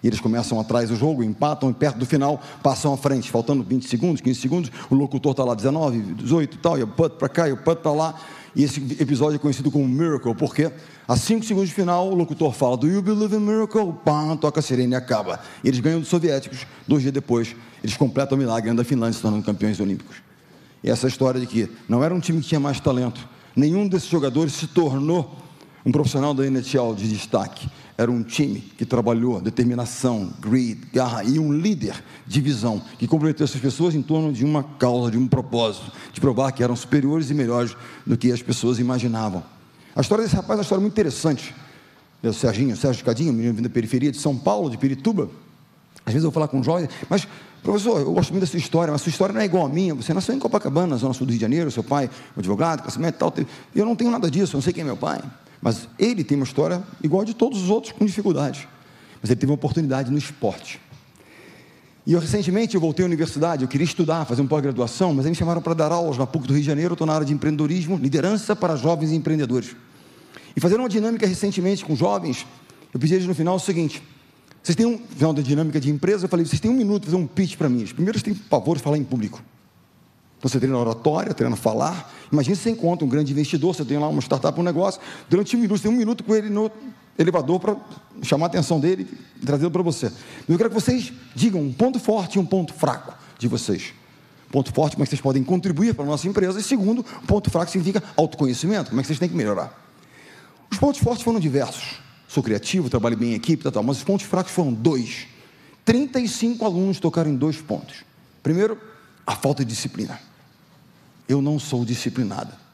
E 0.05 0.07
eles 0.07 0.19
começam 0.19 0.59
atrás 0.59 0.89
do 0.89 0.95
jogo, 0.95 1.23
empatam 1.23 1.71
e 1.71 1.73
perto 1.73 1.97
do 1.97 2.05
final 2.05 2.39
passam 2.61 2.93
à 2.93 2.97
frente, 2.97 3.31
faltando 3.31 3.63
20 3.63 3.89
segundos, 3.89 4.21
15 4.21 4.39
segundos, 4.39 4.71
o 4.87 4.93
locutor 4.93 5.31
está 5.31 5.43
lá 5.43 5.55
19, 5.55 6.13
18 6.13 6.53
e 6.53 6.57
tal, 6.59 6.77
e 6.77 6.83
o 6.83 6.87
putt 6.87 7.15
para 7.17 7.27
cá, 7.27 7.49
e 7.49 7.51
o 7.51 7.57
putt 7.57 7.81
para 7.81 7.91
lá. 7.91 8.15
E 8.55 8.63
esse 8.63 8.79
episódio 8.99 9.37
é 9.37 9.39
conhecido 9.39 9.71
como 9.71 9.87
Miracle, 9.87 10.35
porque 10.35 10.71
a 11.07 11.17
5 11.17 11.43
segundos 11.43 11.69
de 11.69 11.73
final, 11.73 12.07
o 12.07 12.13
locutor 12.13 12.53
fala 12.53 12.77
Do 12.77 12.87
you 12.87 13.01
believe 13.01 13.35
in 13.35 13.39
miracle? 13.39 13.93
Pam, 14.05 14.37
toca 14.37 14.59
a 14.59 14.63
sirene 14.63 14.93
e 14.93 14.95
acaba. 14.95 15.39
E 15.63 15.69
eles 15.69 15.79
ganham 15.79 15.99
dos 15.99 16.09
soviéticos. 16.09 16.67
Dois 16.87 17.01
dias 17.01 17.11
depois, 17.11 17.55
eles 17.83 17.97
completam 17.97 18.37
o 18.37 18.39
milagre, 18.39 18.71
da 18.75 18.83
Finlândia, 18.83 19.13
se 19.13 19.21
tornando 19.23 19.43
campeões 19.43 19.79
olímpicos 19.79 20.17
essa 20.89 21.07
história 21.07 21.39
de 21.39 21.47
que 21.47 21.69
não 21.89 22.03
era 22.03 22.13
um 22.13 22.19
time 22.19 22.41
que 22.41 22.47
tinha 22.47 22.59
mais 22.59 22.79
talento. 22.79 23.27
Nenhum 23.55 23.87
desses 23.87 24.09
jogadores 24.09 24.53
se 24.53 24.67
tornou 24.67 25.35
um 25.85 25.91
profissional 25.91 26.33
da 26.33 26.45
NHL 26.45 26.93
de 26.95 27.07
destaque. 27.07 27.67
Era 27.97 28.11
um 28.11 28.23
time 28.23 28.59
que 28.59 28.85
trabalhou 28.85 29.39
determinação, 29.39 30.33
greed, 30.41 30.81
garra 30.93 31.23
e 31.23 31.39
um 31.39 31.53
líder 31.53 32.03
de 32.27 32.41
visão 32.41 32.81
que 32.99 33.07
comprometeu 33.07 33.45
essas 33.45 33.61
pessoas 33.61 33.95
em 33.95 34.01
torno 34.01 34.33
de 34.33 34.43
uma 34.43 34.63
causa, 34.63 35.11
de 35.11 35.17
um 35.17 35.27
propósito, 35.27 35.91
de 36.11 36.19
provar 36.19 36.51
que 36.51 36.61
eram 36.61 36.75
superiores 36.75 37.29
e 37.29 37.33
melhores 37.33 37.75
do 38.05 38.17
que 38.17 38.31
as 38.33 38.41
pessoas 38.41 38.79
imaginavam. 38.79 39.41
A 39.95 40.01
história 40.01 40.25
desse 40.25 40.35
rapaz 40.35 40.51
é 40.51 40.55
uma 40.55 40.63
história 40.63 40.81
muito 40.81 40.93
interessante. 40.93 41.55
O 42.21 42.33
Serginho, 42.33 42.75
Sérgio 42.75 43.05
Cadinho, 43.05 43.31
menino 43.31 43.53
vindo 43.53 43.63
da 43.63 43.73
periferia 43.73 44.11
de 44.11 44.17
São 44.17 44.35
Paulo, 44.35 44.69
de 44.69 44.77
Pirituba. 44.77 45.29
Às 46.05 46.13
vezes 46.13 46.25
eu 46.25 46.31
vou 46.31 46.33
falar 46.33 46.49
com 46.49 46.61
jovem, 46.61 46.89
mas, 47.09 47.25
professor, 47.63 48.01
eu 48.01 48.11
gosto 48.11 48.31
muito 48.31 48.41
da 48.41 48.47
sua 48.47 48.59
história, 48.59 48.91
mas 48.91 49.01
sua 49.01 49.09
história 49.09 49.31
não 49.31 49.39
é 49.39 49.45
igual 49.45 49.65
à 49.65 49.69
minha. 49.69 49.95
Você 49.95 50.13
nasceu 50.13 50.35
em 50.35 50.39
Copacabana, 50.39 50.87
na 50.87 50.97
zona 50.97 51.13
sul 51.13 51.25
do 51.25 51.29
Rio 51.29 51.37
de 51.37 51.41
Janeiro, 51.41 51.71
seu 51.71 51.83
pai, 51.83 52.09
advogado, 52.35 52.81
crescimento 52.81 53.15
e 53.15 53.17
tal. 53.19 53.33
Eu 53.73 53.85
não 53.85 53.95
tenho 53.95 54.11
nada 54.11 54.29
disso, 54.29 54.55
eu 54.55 54.57
não 54.57 54.61
sei 54.61 54.73
quem 54.73 54.81
é 54.81 54.85
meu 54.85 54.97
pai. 54.97 55.21
Mas 55.65 55.89
ele 55.97 56.23
tem 56.23 56.37
uma 56.37 56.43
história 56.43 56.83
igual 57.03 57.23
a 57.23 57.25
de 57.25 57.33
todos 57.33 57.59
os 57.59 57.71
outros, 57.71 57.91
com 57.91 58.05
dificuldades. 58.05 58.67
Mas 59.19 59.31
ele 59.31 59.39
teve 59.39 59.51
uma 59.51 59.55
oportunidade 59.55 60.11
no 60.11 60.17
esporte. 60.19 60.79
E 62.05 62.13
eu 62.13 62.19
recentemente 62.19 62.75
eu 62.75 62.81
voltei 62.81 63.03
à 63.03 63.07
universidade, 63.07 63.63
eu 63.63 63.67
queria 63.67 63.83
estudar, 63.83 64.25
fazer 64.25 64.43
uma 64.43 64.47
pós-graduação, 64.47 65.11
mas 65.11 65.25
aí 65.25 65.31
me 65.31 65.35
chamaram 65.35 65.63
para 65.63 65.73
dar 65.73 65.91
aulas 65.91 66.19
na 66.19 66.27
PUC 66.27 66.45
do 66.45 66.53
Rio 66.53 66.61
de 66.61 66.67
Janeiro, 66.67 66.93
estou 66.93 67.07
na 67.07 67.15
área 67.15 67.25
de 67.25 67.33
empreendedorismo, 67.33 67.97
liderança 67.97 68.55
para 68.55 68.75
jovens 68.75 69.11
empreendedores. 69.11 69.75
E 70.55 70.59
fazendo 70.59 70.81
uma 70.81 70.89
dinâmica 70.89 71.25
recentemente 71.25 71.83
com 71.83 71.95
jovens, 71.95 72.45
eu 72.93 72.99
pedi 72.99 73.15
eles 73.15 73.25
no 73.25 73.33
final 73.33 73.55
o 73.55 73.59
seguinte: 73.59 74.03
vocês 74.61 74.75
têm 74.75 74.85
um 74.85 74.99
final 74.99 75.33
da 75.33 75.41
dinâmica 75.41 75.79
de 75.79 75.89
empresa, 75.89 76.25
eu 76.25 76.29
falei, 76.29 76.45
vocês 76.45 76.61
têm 76.61 76.69
um 76.69 76.75
minuto 76.75 77.01
para 77.01 77.11
fazer 77.11 77.23
um 77.23 77.25
pitch 77.25 77.57
para 77.57 77.67
mim. 77.67 77.83
Primeiro, 77.87 78.19
vocês 78.19 78.21
têm 78.21 78.35
pavor 78.35 78.77
de 78.77 78.83
falar 78.83 78.99
em 78.99 79.03
público. 79.03 79.41
Você 80.45 80.59
treina 80.59 80.77
oratória, 80.77 81.33
treina 81.33 81.55
falar. 81.55 82.13
Imagina 82.31 82.55
se 82.55 82.61
você 82.61 82.69
encontra 82.69 83.03
um 83.03 83.09
grande 83.09 83.31
investidor, 83.31 83.73
você 83.73 83.83
tem 83.83 83.97
lá 83.97 84.07
uma 84.07 84.21
startup, 84.21 84.59
um 84.59 84.63
negócio, 84.63 85.01
durante 85.27 85.55
um 85.55 85.59
minuto, 85.59 85.79
você 85.79 85.87
tem 85.87 85.91
um 85.91 85.97
minuto 85.97 86.23
com 86.23 86.35
ele 86.35 86.51
no 86.51 86.69
elevador 87.17 87.59
para 87.59 87.75
chamar 88.21 88.45
a 88.45 88.49
atenção 88.49 88.79
dele 88.79 89.07
e 89.41 89.43
trazê-lo 89.43 89.71
para 89.71 89.81
você. 89.81 90.11
Eu 90.47 90.55
quero 90.55 90.69
que 90.69 90.75
vocês 90.75 91.11
digam 91.33 91.59
um 91.59 91.73
ponto 91.73 91.99
forte 91.99 92.35
e 92.35 92.39
um 92.39 92.45
ponto 92.45 92.75
fraco 92.75 93.11
de 93.39 93.47
vocês. 93.47 93.91
Ponto 94.51 94.71
forte, 94.71 94.95
como 94.95 95.01
é 95.01 95.05
que 95.07 95.09
vocês 95.09 95.21
podem 95.21 95.43
contribuir 95.43 95.95
para 95.95 96.05
a 96.05 96.07
nossa 96.07 96.27
empresa. 96.27 96.59
E 96.59 96.63
segundo, 96.63 97.03
ponto 97.25 97.49
fraco 97.49 97.71
significa 97.71 98.03
autoconhecimento, 98.15 98.91
como 98.91 98.99
é 98.99 99.01
que 99.01 99.07
vocês 99.07 99.17
têm 99.17 99.27
que 99.27 99.35
melhorar. 99.35 99.75
Os 100.71 100.77
pontos 100.77 101.01
fortes 101.01 101.23
foram 101.23 101.39
diversos. 101.39 101.95
Sou 102.27 102.43
criativo, 102.43 102.87
trabalho 102.87 103.17
bem 103.17 103.31
em 103.31 103.33
equipe, 103.33 103.63
tal, 103.63 103.71
tal, 103.71 103.81
mas 103.81 103.97
os 103.97 104.03
pontos 104.03 104.27
fracos 104.27 104.51
foram 104.51 104.71
dois. 104.71 105.25
35 105.83 106.63
alunos 106.63 106.99
tocaram 106.99 107.31
em 107.31 107.35
dois 107.35 107.59
pontos. 107.59 108.05
Primeiro, 108.43 108.77
a 109.25 109.35
falta 109.35 109.65
de 109.65 109.71
disciplina. 109.71 110.19
Eu 111.27 111.41
não 111.41 111.59
sou 111.59 111.83
disciplinada 111.83 112.65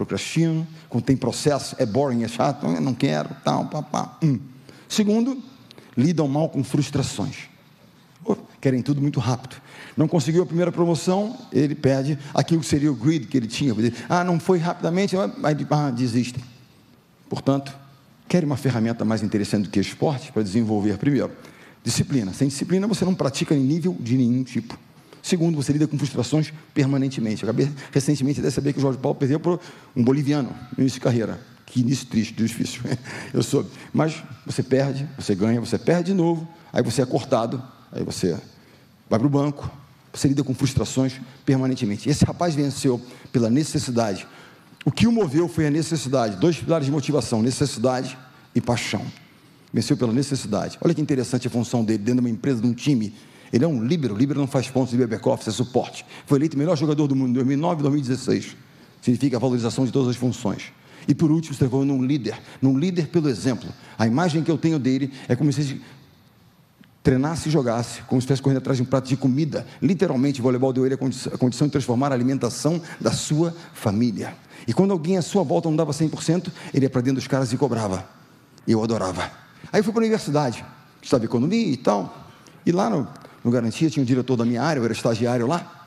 procrastino, 0.00 0.66
quando 0.88 1.04
tem 1.04 1.16
processo, 1.16 1.76
é 1.78 1.84
boring, 1.84 2.24
é 2.24 2.28
chato, 2.28 2.66
eu 2.66 2.80
não 2.80 2.94
quero, 2.94 3.28
tal, 3.44 3.66
papá. 3.66 4.16
Hum. 4.22 4.40
Segundo, 4.88 5.42
lidam 5.94 6.26
mal 6.26 6.48
com 6.48 6.64
frustrações. 6.64 7.50
Oh, 8.24 8.36
querem 8.60 8.80
tudo 8.80 9.00
muito 9.00 9.20
rápido. 9.20 9.56
Não 9.96 10.08
conseguiu 10.08 10.42
a 10.42 10.46
primeira 10.46 10.72
promoção, 10.72 11.36
ele 11.52 11.74
perde 11.74 12.18
aquilo 12.32 12.60
que 12.60 12.66
seria 12.66 12.90
o 12.90 12.94
grid 12.94 13.26
que 13.26 13.36
ele 13.36 13.46
tinha. 13.46 13.74
Ah, 14.08 14.24
não 14.24 14.40
foi 14.40 14.58
rapidamente, 14.58 15.16
ah, 15.16 15.90
desistem. 15.90 16.42
Portanto, 17.28 17.76
querem 18.26 18.46
uma 18.46 18.56
ferramenta 18.56 19.04
mais 19.04 19.22
interessante 19.22 19.64
do 19.64 19.70
que 19.70 19.80
esporte 19.80 20.32
para 20.32 20.42
desenvolver 20.42 20.96
primeiro. 20.96 21.30
Disciplina. 21.84 22.32
Sem 22.32 22.48
disciplina 22.48 22.86
você 22.86 23.04
não 23.04 23.14
pratica 23.14 23.54
em 23.54 23.60
nível 23.60 23.96
de 24.00 24.16
nenhum 24.16 24.44
tipo. 24.44 24.78
Segundo, 25.22 25.56
você 25.56 25.72
lida 25.72 25.86
com 25.86 25.98
frustrações 25.98 26.52
permanentemente. 26.72 27.42
Eu 27.42 27.48
acabei 27.48 27.70
recentemente 27.92 28.40
de 28.40 28.50
saber 28.50 28.72
que 28.72 28.78
o 28.78 28.82
Jorge 28.82 28.98
Paulo 28.98 29.16
perdeu 29.16 29.38
por 29.38 29.60
um 29.94 30.02
boliviano 30.02 30.50
no 30.76 30.82
início 30.82 30.98
de 30.98 31.04
carreira. 31.04 31.40
Que 31.66 31.80
início 31.80 32.06
triste, 32.06 32.34
difícil. 32.34 32.82
Eu 33.32 33.42
soube. 33.42 33.70
Mas 33.92 34.22
você 34.44 34.62
perde, 34.62 35.08
você 35.16 35.34
ganha, 35.34 35.60
você 35.60 35.78
perde 35.78 36.10
de 36.10 36.14
novo, 36.14 36.48
aí 36.72 36.82
você 36.82 37.02
é 37.02 37.06
cortado, 37.06 37.62
aí 37.92 38.02
você 38.02 38.36
vai 39.08 39.18
para 39.18 39.26
o 39.26 39.30
banco, 39.30 39.70
você 40.12 40.26
lida 40.26 40.42
com 40.42 40.52
frustrações 40.52 41.20
permanentemente. 41.44 42.08
Esse 42.08 42.24
rapaz 42.24 42.54
venceu 42.54 43.00
pela 43.30 43.48
necessidade. 43.48 44.26
O 44.84 44.90
que 44.90 45.06
o 45.06 45.12
moveu 45.12 45.46
foi 45.48 45.66
a 45.66 45.70
necessidade. 45.70 46.36
Dois 46.36 46.56
pilares 46.56 46.86
de 46.86 46.92
motivação: 46.92 47.42
necessidade 47.42 48.18
e 48.54 48.60
paixão. 48.60 49.04
Venceu 49.72 49.96
pela 49.96 50.12
necessidade. 50.12 50.78
Olha 50.80 50.94
que 50.94 51.00
interessante 51.00 51.46
a 51.46 51.50
função 51.50 51.84
dele 51.84 51.98
dentro 51.98 52.14
de 52.14 52.20
uma 52.20 52.30
empresa, 52.30 52.60
de 52.60 52.66
um 52.66 52.74
time 52.74 53.14
ele 53.52 53.64
é 53.64 53.68
um 53.68 53.82
líbero, 53.84 54.16
líbero 54.16 54.38
não 54.38 54.46
faz 54.46 54.68
pontos 54.68 54.96
de 54.96 55.06
back 55.06 55.28
office, 55.28 55.48
é 55.48 55.50
suporte. 55.50 56.04
Foi 56.26 56.38
eleito 56.38 56.56
o 56.56 56.58
melhor 56.58 56.76
jogador 56.76 57.06
do 57.06 57.16
mundo 57.16 57.30
em 57.30 57.34
2009 57.34 57.80
e 57.80 57.82
2016. 57.82 58.56
Significa 59.02 59.36
a 59.36 59.40
valorização 59.40 59.84
de 59.84 59.92
todas 59.92 60.08
as 60.08 60.16
funções. 60.16 60.72
E 61.08 61.14
por 61.14 61.30
último, 61.30 61.54
se 61.54 61.58
transformou 61.58 61.86
num 61.86 62.04
líder, 62.04 62.38
num 62.60 62.78
líder 62.78 63.08
pelo 63.08 63.28
exemplo. 63.28 63.68
A 63.98 64.06
imagem 64.06 64.42
que 64.42 64.50
eu 64.50 64.58
tenho 64.58 64.78
dele 64.78 65.12
é 65.28 65.34
como 65.34 65.52
se 65.52 65.80
treinasse 67.02 67.48
e 67.48 67.52
jogasse, 67.52 68.02
como 68.02 68.20
se 68.20 68.24
estivesse 68.24 68.42
correndo 68.42 68.58
atrás 68.58 68.76
de 68.76 68.82
um 68.82 68.86
prato 68.86 69.08
de 69.08 69.16
comida. 69.16 69.66
Literalmente, 69.80 70.40
o 70.40 70.42
voleibol 70.42 70.72
deu 70.72 70.84
ele 70.84 70.94
a 70.94 70.98
condição, 70.98 71.32
a 71.34 71.38
condição 71.38 71.66
de 71.66 71.72
transformar 71.72 72.12
a 72.12 72.14
alimentação 72.14 72.80
da 73.00 73.12
sua 73.12 73.54
família. 73.72 74.34
E 74.68 74.72
quando 74.72 74.92
alguém 74.92 75.16
à 75.16 75.22
sua 75.22 75.42
volta 75.42 75.68
não 75.68 75.76
dava 75.76 75.92
100%, 75.92 76.52
ele 76.74 76.84
ia 76.84 76.90
para 76.90 77.00
dentro 77.00 77.16
dos 77.16 77.26
caras 77.26 77.52
e 77.52 77.56
cobrava. 77.56 78.06
Eu 78.68 78.84
adorava. 78.84 79.30
Aí 79.72 79.80
eu 79.80 79.84
fui 79.84 79.92
para 79.92 80.02
a 80.02 80.04
universidade, 80.04 80.64
estava 81.02 81.24
economia 81.24 81.66
e 81.66 81.76
tal. 81.76 82.28
E 82.66 82.72
lá 82.72 82.90
no, 82.90 83.08
no 83.44 83.50
Garantia, 83.50 83.90
tinha 83.90 84.02
um 84.02 84.06
diretor 84.06 84.36
da 84.36 84.44
minha 84.44 84.62
área, 84.62 84.80
eu 84.80 84.84
era 84.84 84.92
estagiário 84.92 85.46
lá, 85.46 85.80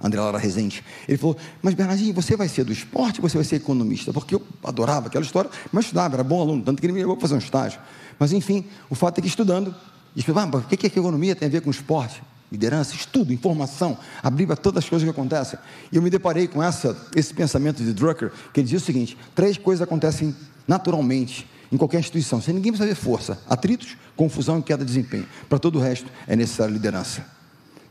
André 0.00 0.20
Lara 0.20 0.38
Rezende. 0.38 0.84
Ele 1.08 1.18
falou: 1.18 1.36
Mas 1.62 1.74
Bernardinho, 1.74 2.14
você 2.14 2.36
vai 2.36 2.48
ser 2.48 2.64
do 2.64 2.72
esporte 2.72 3.20
você 3.20 3.36
vai 3.36 3.44
ser 3.44 3.56
economista? 3.56 4.12
Porque 4.12 4.34
eu 4.34 4.42
adorava 4.62 5.08
aquela 5.08 5.24
história, 5.24 5.50
mas 5.72 5.86
estudava, 5.86 6.16
era 6.16 6.24
bom 6.24 6.40
aluno, 6.40 6.62
tanto 6.62 6.80
que 6.80 6.86
ele 6.86 6.92
me 6.92 7.00
levou 7.00 7.16
para 7.16 7.22
fazer 7.22 7.34
um 7.34 7.38
estágio. 7.38 7.80
Mas 8.18 8.32
enfim, 8.32 8.64
o 8.88 8.94
fato 8.94 9.18
é 9.18 9.22
que 9.22 9.28
estudando, 9.28 9.74
e 10.14 10.20
ah, 10.20 10.56
o 10.56 10.62
que, 10.62 10.76
que 10.76 10.86
a 10.86 11.00
economia 11.00 11.36
tem 11.36 11.46
a 11.46 11.50
ver 11.50 11.60
com 11.60 11.70
esporte? 11.70 12.22
Liderança, 12.50 12.94
estudo, 12.94 13.32
informação, 13.32 13.98
abrir 14.22 14.46
todas 14.56 14.82
as 14.82 14.88
coisas 14.88 15.04
que 15.04 15.10
acontecem. 15.10 15.58
E 15.92 15.96
eu 15.96 16.02
me 16.02 16.08
deparei 16.08 16.48
com 16.48 16.62
essa, 16.62 16.96
esse 17.14 17.34
pensamento 17.34 17.84
de 17.84 17.92
Drucker, 17.92 18.32
que 18.52 18.60
ele 18.60 18.68
diz 18.68 18.82
o 18.82 18.84
seguinte: 18.84 19.18
três 19.34 19.58
coisas 19.58 19.82
acontecem 19.82 20.34
naturalmente 20.66 21.46
em 21.70 21.76
qualquer 21.76 22.00
instituição, 22.00 22.40
sem 22.40 22.54
ninguém 22.54 22.72
ver 22.72 22.94
força, 22.94 23.38
atritos, 23.48 23.96
confusão 24.16 24.58
e 24.58 24.62
queda 24.62 24.84
de 24.84 24.92
desempenho. 24.92 25.26
Para 25.48 25.58
todo 25.58 25.76
o 25.76 25.80
resto 25.80 26.10
é 26.26 26.34
necessária 26.34 26.72
liderança. 26.72 27.24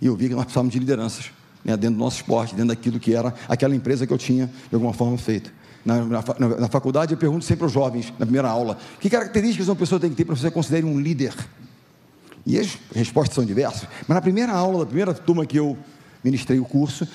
E 0.02 0.08
eu 0.08 0.16
vi 0.16 0.30
que 0.30 0.36
nós 0.36 0.46
precisávamos 0.46 0.74
de 0.74 0.80
lideranças 0.80 1.32
né, 1.64 1.76
dentro 1.76 1.98
do 1.98 2.00
nosso 2.00 2.18
esporte, 2.18 2.56
dentro 2.56 2.70
daquilo 2.70 3.00
que 3.00 3.14
era 3.14 3.34
aquela 3.48 3.76
empresa 3.76 4.08
que 4.08 4.14
eu 4.14 4.18
tinha 4.18 4.48
de 4.48 4.76
alguma 4.76 4.94
forma 4.94 5.18
feito. 5.18 5.52
Na, 5.86 6.04
na, 6.04 6.24
na 6.60 6.68
faculdade 6.68 7.14
eu 7.14 7.18
pergunto 7.18 7.46
sempre 7.46 7.64
aos 7.64 7.72
jovens, 7.72 8.12
na 8.20 8.26
primeira 8.26 8.50
aula, 8.50 8.78
que 9.00 9.10
características 9.10 9.68
uma 9.68 9.76
pessoa 9.76 10.00
tem 10.00 10.10
que 10.10 10.16
ter 10.16 10.26
para 10.26 10.36
você 10.36 10.52
considere 10.52 10.86
um 10.86 11.00
líder? 11.00 11.34
E 12.46 12.58
as 12.58 12.78
respostas 12.96 13.36
são 13.36 13.46
diversas. 13.46 13.88
Mas 14.08 14.16
na 14.16 14.22
primeira 14.22 14.54
aula, 14.54 14.80
da 14.80 14.86
primeira 14.86 15.14
turma 15.14 15.46
que 15.46 15.58
eu 15.58 15.78
ministrei 16.24 16.60
o 16.60 16.66
curso, 16.66 17.08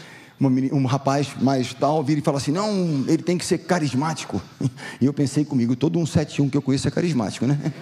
um 0.48 0.86
rapaz 0.86 1.28
mais 1.40 1.72
tal 1.74 2.02
vira 2.02 2.20
e 2.20 2.22
fala 2.22 2.38
assim: 2.38 2.52
não, 2.52 3.04
ele 3.06 3.22
tem 3.22 3.38
que 3.38 3.44
ser 3.44 3.58
carismático. 3.58 4.40
E 5.00 5.06
eu 5.06 5.12
pensei 5.12 5.44
comigo: 5.44 5.74
todo 5.74 5.98
um 5.98 6.06
71 6.06 6.48
que 6.48 6.56
eu 6.56 6.62
conheço 6.62 6.86
é 6.88 6.90
carismático, 6.90 7.46
né? 7.46 7.58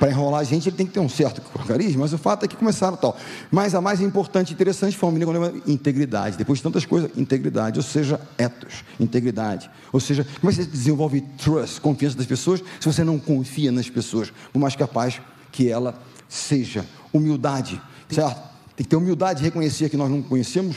Para 0.00 0.10
enrolar 0.10 0.40
a 0.40 0.44
gente, 0.44 0.66
ele 0.66 0.76
tem 0.76 0.86
que 0.86 0.94
ter 0.94 1.00
um 1.00 1.10
certo 1.10 1.42
carisma, 1.66 2.00
mas 2.00 2.14
o 2.14 2.16
fato 2.16 2.46
é 2.46 2.48
que 2.48 2.56
começaram 2.56 2.96
tal. 2.96 3.14
Mas 3.50 3.74
a 3.74 3.82
mais 3.82 4.00
importante 4.00 4.48
e 4.48 4.54
interessante 4.54 4.96
foi 4.96 5.10
um 5.10 5.12
menino 5.12 5.30
com 5.30 5.70
integridade. 5.70 6.38
Depois 6.38 6.58
de 6.58 6.62
tantas 6.62 6.86
coisas, 6.86 7.10
integridade, 7.18 7.78
ou 7.78 7.82
seja, 7.82 8.18
ethos, 8.38 8.82
integridade. 8.98 9.70
Ou 9.92 10.00
seja, 10.00 10.26
como 10.40 10.50
é 10.50 10.56
que 10.56 10.62
você 10.62 10.66
desenvolve 10.70 11.20
trust, 11.36 11.82
confiança 11.82 12.16
das 12.16 12.24
pessoas, 12.24 12.64
se 12.80 12.86
você 12.90 13.04
não 13.04 13.18
confia 13.18 13.70
nas 13.70 13.90
pessoas, 13.90 14.32
por 14.50 14.58
mais 14.58 14.74
capaz 14.74 15.20
que 15.52 15.68
ela 15.68 16.00
seja. 16.30 16.86
Humildade, 17.12 17.78
certo? 18.08 18.40
Tem 18.74 18.84
que 18.84 18.88
ter 18.88 18.96
humildade 18.96 19.40
de 19.40 19.44
reconhecer 19.44 19.90
que 19.90 19.98
nós 19.98 20.10
não 20.10 20.22
conhecemos 20.22 20.76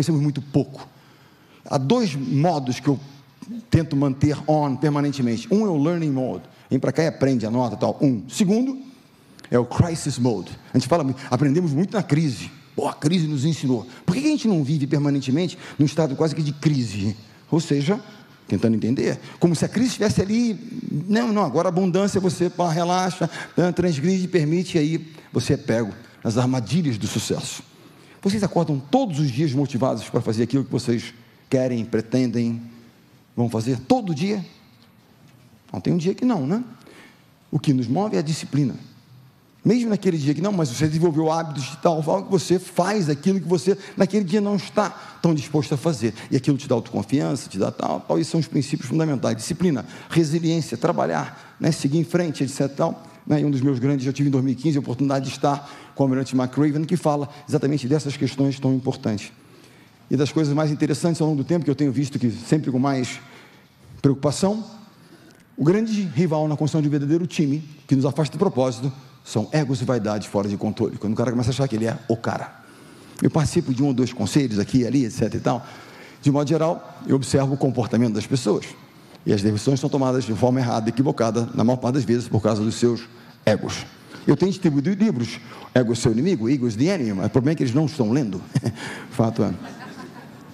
conhecemos 0.00 0.22
muito 0.22 0.40
pouco. 0.40 0.88
Há 1.64 1.76
dois 1.76 2.14
modos 2.14 2.80
que 2.80 2.88
eu 2.88 2.98
tento 3.70 3.94
manter 3.94 4.36
on 4.48 4.76
permanentemente. 4.76 5.46
Um 5.52 5.66
é 5.66 5.68
o 5.68 5.76
learning 5.76 6.10
mode. 6.10 6.44
Vem 6.70 6.78
para 6.78 6.90
cá 6.90 7.02
e 7.02 7.06
aprende, 7.06 7.44
anota 7.44 7.76
tal. 7.76 7.98
Um. 8.00 8.22
Segundo 8.28 8.78
é 9.50 9.58
o 9.58 9.66
crisis 9.66 10.18
mode. 10.18 10.58
A 10.72 10.78
gente 10.78 10.88
fala, 10.88 11.14
aprendemos 11.30 11.72
muito 11.72 11.92
na 11.92 12.02
crise. 12.02 12.50
Pô, 12.74 12.88
a 12.88 12.94
crise 12.94 13.26
nos 13.26 13.44
ensinou. 13.44 13.86
Por 14.06 14.14
que 14.14 14.20
a 14.20 14.30
gente 14.30 14.48
não 14.48 14.64
vive 14.64 14.86
permanentemente 14.86 15.58
num 15.78 15.84
estado 15.84 16.16
quase 16.16 16.34
que 16.34 16.42
de 16.42 16.52
crise? 16.52 17.14
Ou 17.50 17.60
seja, 17.60 18.00
tentando 18.48 18.76
entender, 18.76 19.20
como 19.38 19.54
se 19.54 19.64
a 19.64 19.68
crise 19.68 19.88
estivesse 19.88 20.22
ali. 20.22 20.58
Não, 21.06 21.32
não, 21.32 21.44
agora 21.44 21.68
abundância 21.68 22.20
você 22.20 22.50
relaxa, 22.72 23.28
transgride, 23.74 24.28
permite, 24.28 24.78
e 24.78 24.80
aí 24.80 25.12
você 25.32 25.54
é 25.54 25.56
pego 25.56 25.92
nas 26.24 26.38
armadilhas 26.38 26.96
do 26.96 27.06
sucesso. 27.06 27.69
Vocês 28.22 28.42
acordam 28.42 28.78
todos 28.78 29.18
os 29.18 29.30
dias 29.30 29.52
motivados 29.52 30.08
para 30.08 30.20
fazer 30.20 30.42
aquilo 30.42 30.64
que 30.64 30.70
vocês 30.70 31.14
querem, 31.48 31.84
pretendem, 31.84 32.60
vão 33.34 33.48
fazer 33.48 33.78
todo 33.80 34.14
dia? 34.14 34.44
Não 35.72 35.80
tem 35.80 35.92
um 35.92 35.96
dia 35.96 36.14
que 36.14 36.24
não, 36.24 36.46
né? 36.46 36.62
O 37.50 37.58
que 37.58 37.72
nos 37.72 37.86
move 37.86 38.16
é 38.16 38.18
a 38.18 38.22
disciplina. 38.22 38.74
Mesmo 39.64 39.90
naquele 39.90 40.16
dia 40.16 40.34
que 40.34 40.40
não, 40.40 40.52
mas 40.52 40.70
você 40.70 40.86
desenvolveu 40.86 41.30
hábitos 41.30 41.64
de 41.64 41.76
tal 41.78 42.02
forma 42.02 42.24
que 42.24 42.30
você 42.30 42.58
faz 42.58 43.10
aquilo 43.10 43.38
que 43.38 43.48
você 43.48 43.76
naquele 43.94 44.24
dia 44.24 44.40
não 44.40 44.56
está 44.56 44.88
tão 45.20 45.34
disposto 45.34 45.74
a 45.74 45.76
fazer. 45.76 46.14
E 46.30 46.36
aquilo 46.36 46.56
te 46.56 46.66
dá 46.66 46.74
autoconfiança, 46.74 47.48
te 47.48 47.58
dá 47.58 47.70
tal, 47.70 48.00
tal. 48.00 48.18
Esses 48.18 48.30
são 48.30 48.40
os 48.40 48.48
princípios 48.48 48.88
fundamentais. 48.88 49.36
Disciplina, 49.36 49.84
resiliência, 50.08 50.78
trabalhar, 50.78 51.56
né? 51.60 51.70
seguir 51.72 51.98
em 51.98 52.04
frente, 52.04 52.42
etc. 52.42 52.68
Tal. 52.74 53.09
Né? 53.26 53.40
E 53.40 53.44
um 53.44 53.50
dos 53.50 53.60
meus 53.60 53.78
grandes, 53.78 54.06
eu 54.06 54.12
tive 54.12 54.28
em 54.28 54.32
2015 54.32 54.76
a 54.76 54.80
oportunidade 54.80 55.26
de 55.26 55.32
estar 55.32 55.70
com 55.94 56.02
o 56.02 56.06
Almirante 56.06 56.36
McRaven, 56.36 56.84
que 56.84 56.96
fala 56.96 57.28
exatamente 57.48 57.86
dessas 57.86 58.16
questões 58.16 58.58
tão 58.58 58.74
importantes. 58.74 59.32
E 60.10 60.16
das 60.16 60.32
coisas 60.32 60.52
mais 60.52 60.70
interessantes 60.70 61.20
ao 61.20 61.28
longo 61.28 61.42
do 61.42 61.46
tempo, 61.46 61.64
que 61.64 61.70
eu 61.70 61.74
tenho 61.74 61.92
visto 61.92 62.18
que 62.18 62.30
sempre 62.30 62.70
com 62.70 62.78
mais 62.78 63.20
preocupação, 64.02 64.64
o 65.56 65.64
grande 65.64 66.02
rival 66.02 66.48
na 66.48 66.56
construção 66.56 66.80
de 66.80 66.88
um 66.88 66.90
verdadeiro 66.90 67.26
time, 67.26 67.62
que 67.86 67.94
nos 67.94 68.04
afasta 68.04 68.36
do 68.36 68.38
propósito, 68.38 68.92
são 69.24 69.48
egos 69.52 69.80
e 69.82 69.84
vaidades 69.84 70.26
fora 70.26 70.48
de 70.48 70.56
controle. 70.56 70.96
Quando 70.96 71.12
o 71.12 71.16
cara 71.16 71.30
começa 71.30 71.50
a 71.50 71.52
achar 71.52 71.68
que 71.68 71.76
ele 71.76 71.86
é 71.86 71.98
o 72.08 72.16
cara. 72.16 72.60
Eu 73.22 73.30
participo 73.30 73.72
de 73.72 73.82
um 73.82 73.88
ou 73.88 73.94
dois 73.94 74.12
conselhos 74.12 74.58
aqui 74.58 74.86
ali, 74.86 75.04
etc 75.04 75.34
e 75.34 75.40
tal. 75.40 75.64
De 76.22 76.30
modo 76.30 76.48
geral, 76.48 76.98
eu 77.06 77.16
observo 77.16 77.54
o 77.54 77.56
comportamento 77.56 78.14
das 78.14 78.26
pessoas. 78.26 78.66
E 79.24 79.32
as 79.32 79.42
decisões 79.42 79.78
são 79.80 79.88
tomadas 79.88 80.24
de 80.24 80.34
forma 80.34 80.60
errada, 80.60 80.88
equivocada, 80.88 81.48
na 81.54 81.62
maior 81.62 81.76
parte 81.76 81.96
das 81.96 82.04
vezes, 82.04 82.28
por 82.28 82.42
causa 82.42 82.62
dos 82.62 82.74
seus 82.76 83.02
egos. 83.44 83.84
Eu 84.26 84.36
tenho 84.36 84.50
distribuído 84.50 84.90
livros, 84.90 85.40
Ego 85.74 85.92
é 85.92 85.96
seu 85.96 86.12
inimigo, 86.12 86.48
Ego 86.48 86.66
is 86.66 86.76
the 86.76 86.84
enemy, 86.84 87.12
mas 87.12 87.26
o 87.26 87.30
problema 87.30 87.52
é 87.52 87.56
que 87.56 87.62
eles 87.62 87.74
não 87.74 87.86
estão 87.86 88.10
lendo. 88.10 88.42
Fato 89.10 89.42
é. 89.42 89.52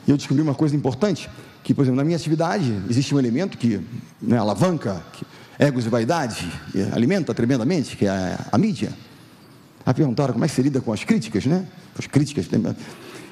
E 0.06 0.10
eu 0.10 0.16
descobri 0.16 0.42
uma 0.42 0.54
coisa 0.54 0.76
importante, 0.76 1.28
que, 1.62 1.74
por 1.74 1.82
exemplo, 1.82 1.96
na 1.96 2.04
minha 2.04 2.16
atividade 2.16 2.72
existe 2.88 3.14
um 3.14 3.18
elemento 3.18 3.58
que 3.58 3.80
né, 4.22 4.38
alavanca 4.38 5.02
que, 5.12 5.26
egos 5.58 5.86
e 5.86 5.88
vaidade, 5.88 6.48
alimenta 6.92 7.34
tremendamente, 7.34 7.96
que 7.96 8.06
é 8.06 8.10
a, 8.10 8.46
a 8.52 8.58
mídia. 8.58 8.92
Aí 9.84 9.94
perguntaram 9.94 10.32
como 10.32 10.44
é 10.44 10.48
que 10.48 10.54
você 10.54 10.62
lida 10.62 10.80
com 10.80 10.92
as 10.92 11.02
críticas, 11.04 11.46
né? 11.46 11.66
As 11.98 12.06
críticas. 12.06 12.46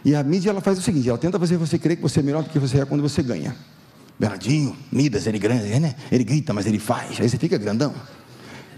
E 0.05 0.15
a 0.15 0.23
mídia 0.23 0.51
ela 0.51 0.61
faz 0.61 0.79
o 0.79 0.83
seguinte: 0.83 1.09
ela 1.09 1.19
tenta 1.19 1.39
fazer 1.39 1.57
você 1.57 1.79
crer 1.79 1.97
que 1.97 2.03
você 2.03 2.21
é 2.21 2.23
melhor 2.23 2.43
do 2.43 2.49
que 2.49 2.59
você 2.59 2.81
é 2.81 2.85
quando 2.85 3.03
você 3.03 3.23
ganha. 3.23 3.55
Bernardinho, 4.19 4.77
Midas, 4.93 5.27
ele 5.27 5.39
grande, 5.39 5.79
né? 5.81 5.95
Ele 6.11 6.25
grita, 6.25 6.53
mas 6.53 6.67
ele 6.67 6.79
faz. 6.79 7.21
Aí 7.21 7.29
você 7.29 7.37
fica 7.37 7.59
grandão. 7.59 7.93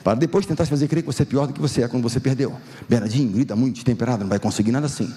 Para 0.03 0.15
depois 0.15 0.47
tentar 0.47 0.65
fazer 0.67 0.89
crer 0.89 1.03
que 1.03 1.07
você 1.07 1.23
é 1.23 1.27
pior 1.27 1.47
do 1.47 1.53
que 1.53 1.61
você 1.61 1.83
é 1.83 1.89
quando 1.89 2.03
você 2.03 2.21
perdeu. 2.21 2.57
Bernardinho 2.89 3.31
grita 3.31 3.57
muito 3.57 3.75
destemperado, 3.75 4.23
não 4.23 4.29
vai 4.29 4.39
conseguir 4.39 4.73
nada 4.73 4.87
assim. 4.87 5.13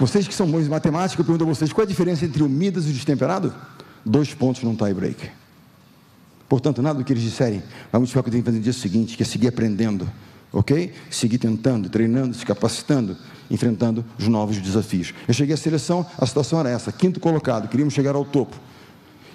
Vocês 0.00 0.28
que 0.28 0.34
são 0.34 0.46
bons 0.50 0.66
em 0.66 0.68
matemática, 0.68 1.20
eu 1.20 1.24
pergunto 1.24 1.44
a 1.44 1.46
vocês: 1.46 1.72
qual 1.72 1.82
é 1.82 1.86
a 1.86 1.88
diferença 1.88 2.24
entre 2.24 2.42
o 2.42 2.48
Midas 2.48 2.86
e 2.86 2.90
o 2.90 2.92
destemperado? 2.92 3.54
Dois 4.04 4.32
pontos 4.32 4.62
num 4.62 4.74
tie 4.74 4.94
break. 4.94 5.28
Portanto, 6.48 6.80
nada 6.80 6.98
do 6.98 7.04
que 7.04 7.12
eles 7.12 7.22
disserem 7.22 7.62
vai 7.92 8.00
modificar 8.00 8.20
o 8.20 8.24
que 8.24 8.30
eu 8.30 8.32
tenho 8.32 8.42
que 8.42 8.46
fazer 8.46 8.58
no 8.58 8.64
dia 8.64 8.72
seguinte, 8.72 9.16
que 9.16 9.22
é 9.22 9.26
seguir 9.26 9.48
aprendendo, 9.48 10.10
ok? 10.52 10.92
Seguir 11.10 11.38
tentando, 11.38 11.88
treinando, 11.88 12.34
se 12.34 12.44
capacitando, 12.44 13.16
enfrentando 13.50 14.04
os 14.18 14.28
novos 14.28 14.58
desafios. 14.58 15.14
Eu 15.26 15.34
cheguei 15.34 15.54
à 15.54 15.56
seleção, 15.56 16.06
a 16.18 16.26
situação 16.26 16.60
era 16.60 16.70
essa: 16.70 16.92
quinto 16.92 17.20
colocado, 17.20 17.68
queríamos 17.68 17.94
chegar 17.94 18.14
ao 18.14 18.24
topo. 18.24 18.56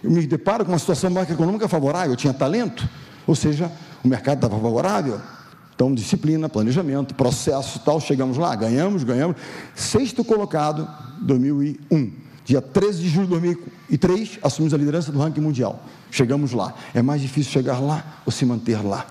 Eu 0.04 0.12
me 0.12 0.26
deparo 0.28 0.66
com 0.66 0.72
uma 0.72 0.80
situação 0.80 1.10
macroeconômica 1.10 1.68
favorável, 1.68 2.12
eu 2.12 2.18
tinha 2.18 2.34
talento, 2.34 2.88
ou 3.26 3.36
seja, 3.36 3.72
o 4.04 4.08
mercado 4.08 4.36
estava 4.36 4.60
favorável, 4.60 5.20
então, 5.76 5.94
disciplina, 5.94 6.48
planejamento, 6.48 7.16
processo 7.16 7.80
tal, 7.80 8.00
chegamos 8.00 8.38
lá, 8.38 8.56
ganhamos, 8.56 9.04
ganhamos. 9.04 9.38
Sexto 9.76 10.24
colocado, 10.24 10.88
2001. 11.22 12.12
Dia 12.46 12.62
13 12.62 13.02
de 13.02 13.10
julho 13.10 13.28
de 13.28 13.32
2003, 13.32 14.40
assumimos 14.44 14.74
a 14.74 14.78
liderança 14.78 15.12
do 15.12 15.18
ranking 15.18 15.42
mundial. 15.42 15.84
Chegamos 16.12 16.52
lá. 16.52 16.74
É 16.94 17.02
mais 17.02 17.22
difícil 17.22 17.52
chegar 17.52 17.80
lá 17.80 18.22
ou 18.26 18.32
se 18.32 18.46
manter 18.46 18.84
lá? 18.84 19.06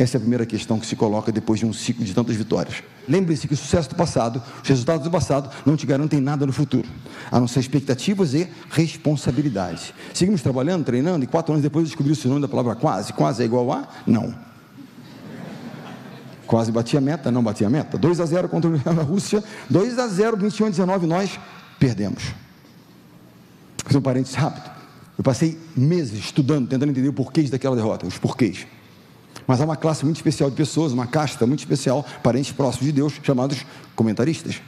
Essa 0.00 0.16
é 0.16 0.18
a 0.18 0.20
primeira 0.20 0.46
questão 0.46 0.80
que 0.80 0.86
se 0.86 0.96
coloca 0.96 1.30
depois 1.30 1.60
de 1.60 1.66
um 1.66 1.74
ciclo 1.74 2.02
de 2.02 2.14
tantas 2.14 2.34
vitórias. 2.34 2.82
Lembre-se 3.06 3.46
que 3.46 3.52
o 3.52 3.56
sucesso 3.56 3.90
do 3.90 3.94
passado, 3.94 4.42
os 4.62 4.66
resultados 4.66 5.04
do 5.04 5.10
passado, 5.10 5.50
não 5.66 5.76
te 5.76 5.84
garantem 5.84 6.22
nada 6.22 6.46
no 6.46 6.54
futuro, 6.54 6.88
a 7.30 7.38
não 7.38 7.46
ser 7.46 7.60
expectativas 7.60 8.32
e 8.32 8.48
responsabilidades. 8.70 9.92
Seguimos 10.14 10.40
trabalhando, 10.40 10.86
treinando, 10.86 11.22
e 11.22 11.26
quatro 11.26 11.52
anos 11.52 11.62
depois 11.62 11.84
descobri 11.84 12.12
o 12.12 12.16
sinônimo 12.16 12.40
da 12.40 12.48
palavra 12.48 12.74
quase. 12.76 13.12
Quase 13.12 13.42
é 13.42 13.44
igual 13.44 13.70
a? 13.70 13.86
Não. 14.06 14.34
Quase 16.46 16.72
batia 16.72 16.98
a 16.98 17.02
meta, 17.02 17.30
não 17.30 17.42
batia 17.42 17.66
a 17.66 17.70
meta. 17.70 17.98
2 17.98 18.20
a 18.20 18.24
0 18.24 18.48
contra 18.48 18.70
a 18.70 19.02
Rússia, 19.02 19.44
2 19.68 19.98
a 19.98 20.08
0, 20.08 20.38
21 20.38 20.64
a 20.66 20.70
19, 20.70 21.06
nós 21.06 21.38
perdemos. 21.78 22.22
Fazer 23.84 23.98
um 23.98 24.00
parênteses 24.00 24.34
rápido. 24.34 24.70
Eu 25.18 25.22
passei 25.22 25.60
meses 25.76 26.18
estudando, 26.18 26.66
tentando 26.68 26.88
entender 26.88 27.10
o 27.10 27.12
porquê 27.12 27.42
daquela 27.42 27.76
derrota, 27.76 28.06
os 28.06 28.16
porquês. 28.16 28.66
Mas 29.46 29.60
há 29.60 29.64
uma 29.64 29.76
classe 29.76 30.04
muito 30.04 30.16
especial 30.16 30.50
de 30.50 30.56
pessoas, 30.56 30.92
uma 30.92 31.06
casta 31.06 31.46
muito 31.46 31.60
especial, 31.60 32.04
parentes 32.22 32.52
próximos 32.52 32.86
de 32.86 32.92
Deus, 32.92 33.14
chamados 33.22 33.64
comentaristas. 33.94 34.60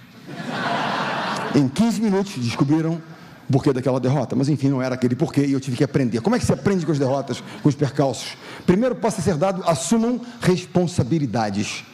Em 1.55 1.69
15 1.69 2.01
minutos 2.01 2.33
descobriram 2.39 3.03
o 3.49 3.53
porquê 3.53 3.73
daquela 3.73 4.01
derrota, 4.01 4.35
mas 4.35 4.49
enfim, 4.49 4.69
não 4.71 4.81
era 4.81 4.95
aquele 4.95 5.15
porquê 5.15 5.45
e 5.45 5.53
eu 5.53 5.61
tive 5.61 5.77
que 5.77 5.85
aprender. 5.85 6.21
Como 6.21 6.35
é 6.35 6.39
que 6.39 6.47
se 6.47 6.53
aprende 6.53 6.87
com 6.87 6.93
as 6.93 6.99
derrotas, 6.99 7.43
com 7.63 7.69
os 7.69 7.75
percalços? 7.75 8.37
Primeiro 8.65 8.95
possa 8.95 9.21
ser 9.21 9.37
dado, 9.37 9.63
assumam 9.67 10.21
responsabilidades. 10.41 11.85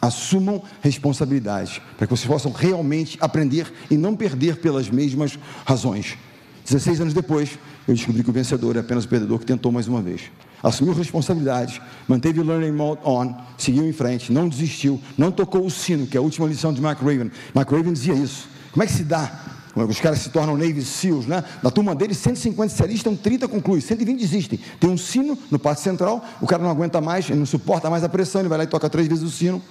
Assumam 0.00 0.62
responsabilidades, 0.80 1.80
para 1.96 2.06
que 2.06 2.16
vocês 2.16 2.28
possam 2.28 2.52
realmente 2.52 3.18
aprender 3.20 3.72
e 3.90 3.96
não 3.96 4.14
perder 4.14 4.58
pelas 4.58 4.88
mesmas 4.88 5.36
razões. 5.66 6.16
16 6.64 7.00
anos 7.00 7.14
depois, 7.14 7.58
eu 7.88 7.94
descobri 7.94 8.22
que 8.22 8.30
o 8.30 8.32
vencedor 8.32 8.76
é 8.76 8.78
apenas 8.78 9.04
o 9.04 9.08
perdedor 9.08 9.40
que 9.40 9.46
tentou 9.46 9.72
mais 9.72 9.88
uma 9.88 10.00
vez. 10.00 10.30
Assumiu 10.62 10.92
responsabilidade, 10.92 11.80
manteve 12.06 12.40
o 12.40 12.44
learning 12.44 12.72
mode 12.72 13.00
on, 13.04 13.34
seguiu 13.56 13.88
em 13.88 13.92
frente, 13.92 14.32
não 14.32 14.48
desistiu, 14.48 15.00
não 15.16 15.30
tocou 15.30 15.64
o 15.64 15.70
sino, 15.70 16.06
que 16.06 16.16
é 16.16 16.20
a 16.20 16.22
última 16.22 16.46
lição 16.46 16.72
de 16.72 16.80
Mark 16.80 17.00
Raven. 17.00 17.30
Mark 17.54 17.70
Raven 17.70 17.92
dizia 17.92 18.14
isso. 18.14 18.48
Como 18.72 18.82
é 18.82 18.86
que 18.86 18.92
se 18.92 19.04
dá 19.04 19.48
os 19.86 20.00
caras 20.00 20.18
se 20.18 20.30
tornam 20.30 20.56
Navy 20.56 20.82
SEALs, 20.82 21.26
né? 21.26 21.44
Na 21.62 21.70
turma 21.70 21.94
deles, 21.94 22.18
150 22.18 22.66
especialistas, 22.66 23.18
30 23.20 23.48
concluem, 23.48 23.80
120 23.80 24.18
desistem. 24.18 24.58
Tem 24.80 24.90
um 24.90 24.96
sino 24.96 25.38
no 25.50 25.58
pátio 25.58 25.84
central, 25.84 26.24
o 26.40 26.46
cara 26.46 26.62
não 26.62 26.70
aguenta 26.70 27.00
mais, 27.00 27.28
ele 27.28 27.38
não 27.38 27.46
suporta 27.46 27.88
mais 27.90 28.02
a 28.02 28.08
pressão, 28.08 28.40
ele 28.40 28.48
vai 28.48 28.58
lá 28.58 28.64
e 28.64 28.66
toca 28.66 28.88
três 28.88 29.06
vezes 29.06 29.22
o 29.24 29.30
sino, 29.30 29.62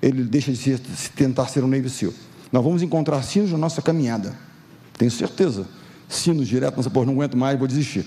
ele 0.00 0.22
deixa 0.22 0.52
de 0.52 0.58
ser, 0.58 0.80
tentar 1.14 1.46
ser 1.48 1.62
um 1.64 1.68
Navy 1.68 1.90
SEAL. 1.90 2.12
Nós 2.52 2.64
vamos 2.64 2.82
encontrar 2.82 3.22
sinos 3.22 3.52
na 3.52 3.58
nossa 3.58 3.82
caminhada, 3.82 4.34
tenho 4.96 5.10
certeza. 5.10 5.66
Sinos 6.08 6.48
direto, 6.48 6.76
nossa, 6.76 6.90
pô, 6.90 7.04
não 7.04 7.12
aguento 7.12 7.36
mais, 7.36 7.56
vou 7.56 7.68
desistir. 7.68 8.04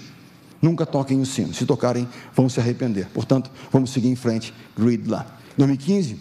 Nunca 0.64 0.86
toquem 0.86 1.20
o 1.20 1.26
sino, 1.26 1.54
se 1.54 1.66
tocarem, 1.66 2.08
vão 2.34 2.48
se 2.48 2.58
arrepender. 2.58 3.10
Portanto, 3.14 3.52
vamos 3.70 3.90
seguir 3.90 4.08
em 4.08 4.16
frente, 4.16 4.54
grid 4.78 5.10
lá. 5.10 5.26
2015, 5.58 6.18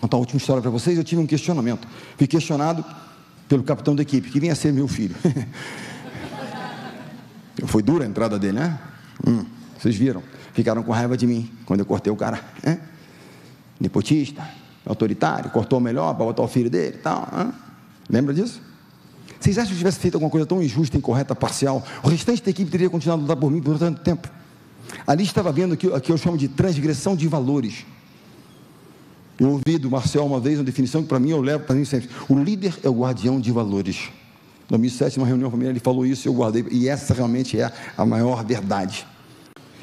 contar 0.00 0.16
a 0.16 0.20
última 0.20 0.38
história 0.38 0.62
para 0.62 0.70
vocês, 0.70 0.96
eu 0.96 1.02
tive 1.02 1.20
um 1.20 1.26
questionamento. 1.26 1.88
Fui 2.16 2.28
questionado 2.28 2.84
pelo 3.48 3.64
capitão 3.64 3.96
da 3.96 4.02
equipe, 4.02 4.30
que 4.30 4.38
vinha 4.38 4.54
ser 4.54 4.72
meu 4.72 4.86
filho. 4.86 5.16
Foi 7.66 7.82
dura 7.82 8.04
a 8.04 8.06
entrada 8.06 8.38
dele, 8.38 8.60
né? 8.60 8.78
Hum, 9.26 9.44
vocês 9.76 9.96
viram? 9.96 10.22
Ficaram 10.52 10.84
com 10.84 10.92
raiva 10.92 11.16
de 11.16 11.26
mim 11.26 11.50
quando 11.66 11.80
eu 11.80 11.86
cortei 11.86 12.12
o 12.12 12.16
cara. 12.16 12.40
Né? 12.62 12.78
Nepotista, 13.80 14.48
autoritário, 14.86 15.50
cortou 15.50 15.80
melhor 15.80 16.14
para 16.14 16.24
botar 16.24 16.42
o 16.42 16.48
filho 16.48 16.70
dele 16.70 16.98
e 16.98 17.00
tal. 17.00 17.28
Hein? 17.36 17.52
Lembra 18.08 18.32
disso? 18.32 18.62
Vocês 19.44 19.58
acham 19.58 19.72
que 19.72 19.76
tivesse 19.76 19.98
feito 19.98 20.14
alguma 20.14 20.30
coisa 20.30 20.46
tão 20.46 20.62
injusta, 20.62 20.96
incorreta, 20.96 21.34
parcial? 21.34 21.84
O 22.02 22.08
restante 22.08 22.42
da 22.42 22.50
equipe 22.50 22.70
teria 22.70 22.88
continuado 22.88 23.20
a 23.20 23.22
lutar 23.24 23.36
por 23.36 23.50
mim 23.50 23.60
por 23.60 23.78
tanto 23.78 24.00
tempo. 24.00 24.26
Ali 25.06 25.22
estava 25.22 25.52
vendo 25.52 25.72
o 25.72 25.76
que, 25.76 26.00
que 26.00 26.10
eu 26.10 26.16
chamo 26.16 26.38
de 26.38 26.48
transgressão 26.48 27.14
de 27.14 27.28
valores. 27.28 27.84
Eu 29.38 29.50
ouvi 29.50 29.76
do 29.76 29.90
Marcel 29.90 30.24
uma 30.24 30.40
vez 30.40 30.58
uma 30.58 30.64
definição 30.64 31.02
que 31.02 31.08
para 31.08 31.18
mim 31.18 31.28
eu 31.28 31.42
levo 31.42 31.64
para 31.64 31.76
mim 31.76 31.84
sempre. 31.84 32.08
O 32.26 32.38
líder 32.38 32.74
é 32.82 32.88
o 32.88 32.94
guardião 32.94 33.38
de 33.38 33.52
valores. 33.52 34.08
Em 34.64 34.70
2007, 34.70 35.18
numa 35.18 35.28
reunião 35.28 35.50
familiar, 35.50 35.72
ele 35.72 35.80
falou 35.80 36.06
isso 36.06 36.26
e 36.26 36.28
eu 36.30 36.32
guardei. 36.32 36.64
E 36.70 36.88
essa 36.88 37.12
realmente 37.12 37.60
é 37.60 37.70
a 37.98 38.06
maior 38.06 38.42
verdade. 38.42 39.06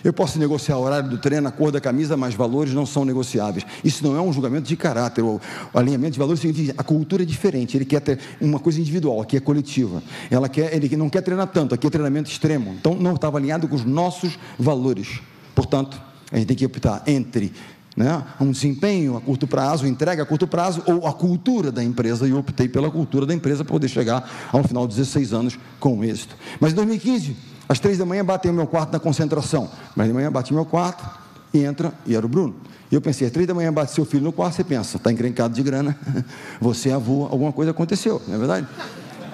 Eu 0.04 0.14
posso 0.14 0.40
negociar 0.40 0.78
o 0.78 0.82
horário 0.82 1.10
do 1.10 1.18
treino, 1.18 1.48
a 1.48 1.52
cor 1.52 1.72
da 1.72 1.80
camisa, 1.80 2.18
mas 2.18 2.34
valores 2.34 2.74
não 2.74 2.86
são 2.86 3.06
negociáveis. 3.06 3.66
Isso 3.84 4.04
não 4.04 4.16
é 4.16 4.22
um 4.22 4.34
julgamento 4.34 4.68
de 4.68 4.76
caráter. 4.76 5.24
O 5.24 5.40
alinhamento 5.74 6.14
de 6.14 6.20
valores 6.20 6.40
significa 6.40 6.74
a 6.78 6.84
cultura 6.84 7.24
é 7.24 7.26
diferente. 7.26 7.78
Ele 7.78 7.86
quer 7.86 8.02
ter 8.02 8.20
uma 8.40 8.60
coisa 8.60 8.80
individual, 8.80 9.22
aqui 9.22 9.38
é 9.38 9.40
coletiva. 9.40 10.02
Ela 10.30 10.50
quer, 10.50 10.74
ele 10.74 10.96
não 10.96 11.10
quer 11.10 11.22
treinar 11.22 11.48
tanto, 11.48 11.76
aqui 11.76 11.86
é 11.86 11.90
treinamento 11.90 12.30
extremo. 12.30 12.76
Então 12.80 12.96
não 12.96 13.16
estava 13.16 13.38
alinhado 13.38 13.68
com 13.68 13.76
os 13.76 13.86
nossos 13.86 14.38
valores. 14.58 15.20
Portanto, 15.54 16.02
a 16.32 16.38
gente 16.38 16.48
tem 16.48 16.58
que 16.58 16.66
optar 16.66 17.04
entre 17.06 17.52
né? 17.96 18.24
um 18.40 18.52
desempenho 18.52 19.18
a 19.18 19.22
curto 19.22 19.46
prazo, 19.48 19.86
entrega 19.86 20.24
a 20.24 20.26
curto 20.26 20.48
prazo, 20.48 20.82
ou 20.88 21.06
a 21.06 21.14
cultura 21.14 21.72
da 21.72 21.84
empresa, 21.84 22.28
e 22.28 22.32
eu 22.32 22.38
optei 22.38 22.68
pela 22.68 22.90
cultura 22.90 23.26
da 23.26 23.34
empresa 23.34 23.64
para 23.64 23.74
poder 23.74 23.90
chegar 23.90 24.50
ao 24.52 24.64
final 24.64 24.88
de 24.88 24.96
16 24.96 25.34
anos 25.34 25.60
com 25.80 26.04
êxito. 26.04 26.36
Mas 26.60 26.72
em 26.72 26.76
2015, 26.76 27.36
às 27.71 27.79
três 27.79 27.97
da 27.97 28.05
manhã, 28.05 28.23
batei 28.23 28.51
o 28.51 28.53
meu 28.53 28.67
quarto 28.67 28.91
na 28.91 28.99
concentração. 28.99 29.69
Mas 29.95 30.07
de 30.07 30.13
manhã 30.13 30.31
bati 30.31 30.53
meu 30.53 30.65
quarto 30.65 31.07
e 31.53 31.63
entra, 31.63 31.93
e 32.05 32.15
era 32.15 32.25
o 32.25 32.29
Bruno. 32.29 32.55
E 32.91 32.95
eu 32.95 33.01
pensei, 33.01 33.27
às 33.27 33.34
três 33.34 33.47
da 33.47 33.53
manhã 33.53 33.71
bate 33.71 33.93
seu 33.93 34.05
filho 34.05 34.23
no 34.23 34.31
quarto, 34.31 34.55
você 34.55 34.63
pensa, 34.63 34.97
está 34.97 35.12
encrencado 35.12 35.53
de 35.53 35.63
grana, 35.63 35.97
você 36.60 36.89
é 36.89 36.93
avô, 36.93 37.23
alguma 37.23 37.53
coisa 37.53 37.71
aconteceu, 37.71 38.21
não 38.27 38.36
é 38.36 38.38
verdade? 38.38 38.67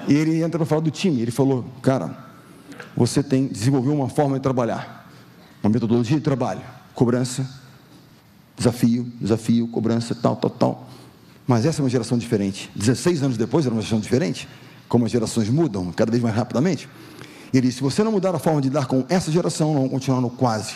E 0.08 0.14
ele 0.14 0.44
entra 0.44 0.60
para 0.60 0.66
falar 0.66 0.82
do 0.82 0.92
time, 0.92 1.22
ele 1.22 1.32
falou, 1.32 1.66
cara, 1.82 2.16
você 2.96 3.24
tem 3.24 3.48
desenvolveu 3.48 3.94
uma 3.94 4.10
forma 4.10 4.38
de 4.38 4.44
trabalhar, 4.44 5.10
uma 5.64 5.72
metodologia 5.72 6.18
de 6.18 6.24
trabalho, 6.24 6.62
cobrança, 6.94 7.46
Desafio, 8.58 9.06
desafio, 9.22 9.68
cobrança, 9.68 10.16
tal, 10.16 10.36
tal, 10.36 10.50
tal. 10.50 10.90
Mas 11.46 11.64
essa 11.64 11.80
é 11.80 11.84
uma 11.84 11.90
geração 11.90 12.18
diferente. 12.18 12.72
16 12.76 13.22
anos 13.22 13.38
depois 13.38 13.66
era 13.68 13.74
uma 13.74 13.82
geração 13.82 14.00
diferente, 14.00 14.50
como 14.90 15.06
as 15.06 15.12
gerações 15.12 15.48
mudam 15.48 15.92
cada 15.92 16.10
vez 16.10 16.24
mais 16.24 16.36
rapidamente. 16.36 16.90
Ele 17.54 17.68
disse: 17.68 17.78
se 17.78 17.84
você 17.84 18.04
não 18.04 18.12
mudar 18.12 18.36
a 18.36 18.40
forma 18.40 18.62
de 18.62 18.70
lidar 18.70 18.86
com 18.86 19.06
essa 19.10 19.32
geração, 19.32 19.74
não 19.74 19.82
vão 19.82 19.90
continuar 19.90 20.22
no 20.22 20.30
quase. 20.30 20.76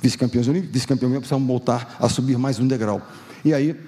Vice-campeões 0.00 0.46
olímpicos, 0.48 0.74
vice-campeão 0.74 1.10
precisamos 1.10 1.46
voltar 1.46 1.96
a 1.98 2.08
subir 2.08 2.38
mais 2.38 2.58
um 2.58 2.66
degrau. 2.66 3.00
E 3.44 3.54
aí, 3.54 3.78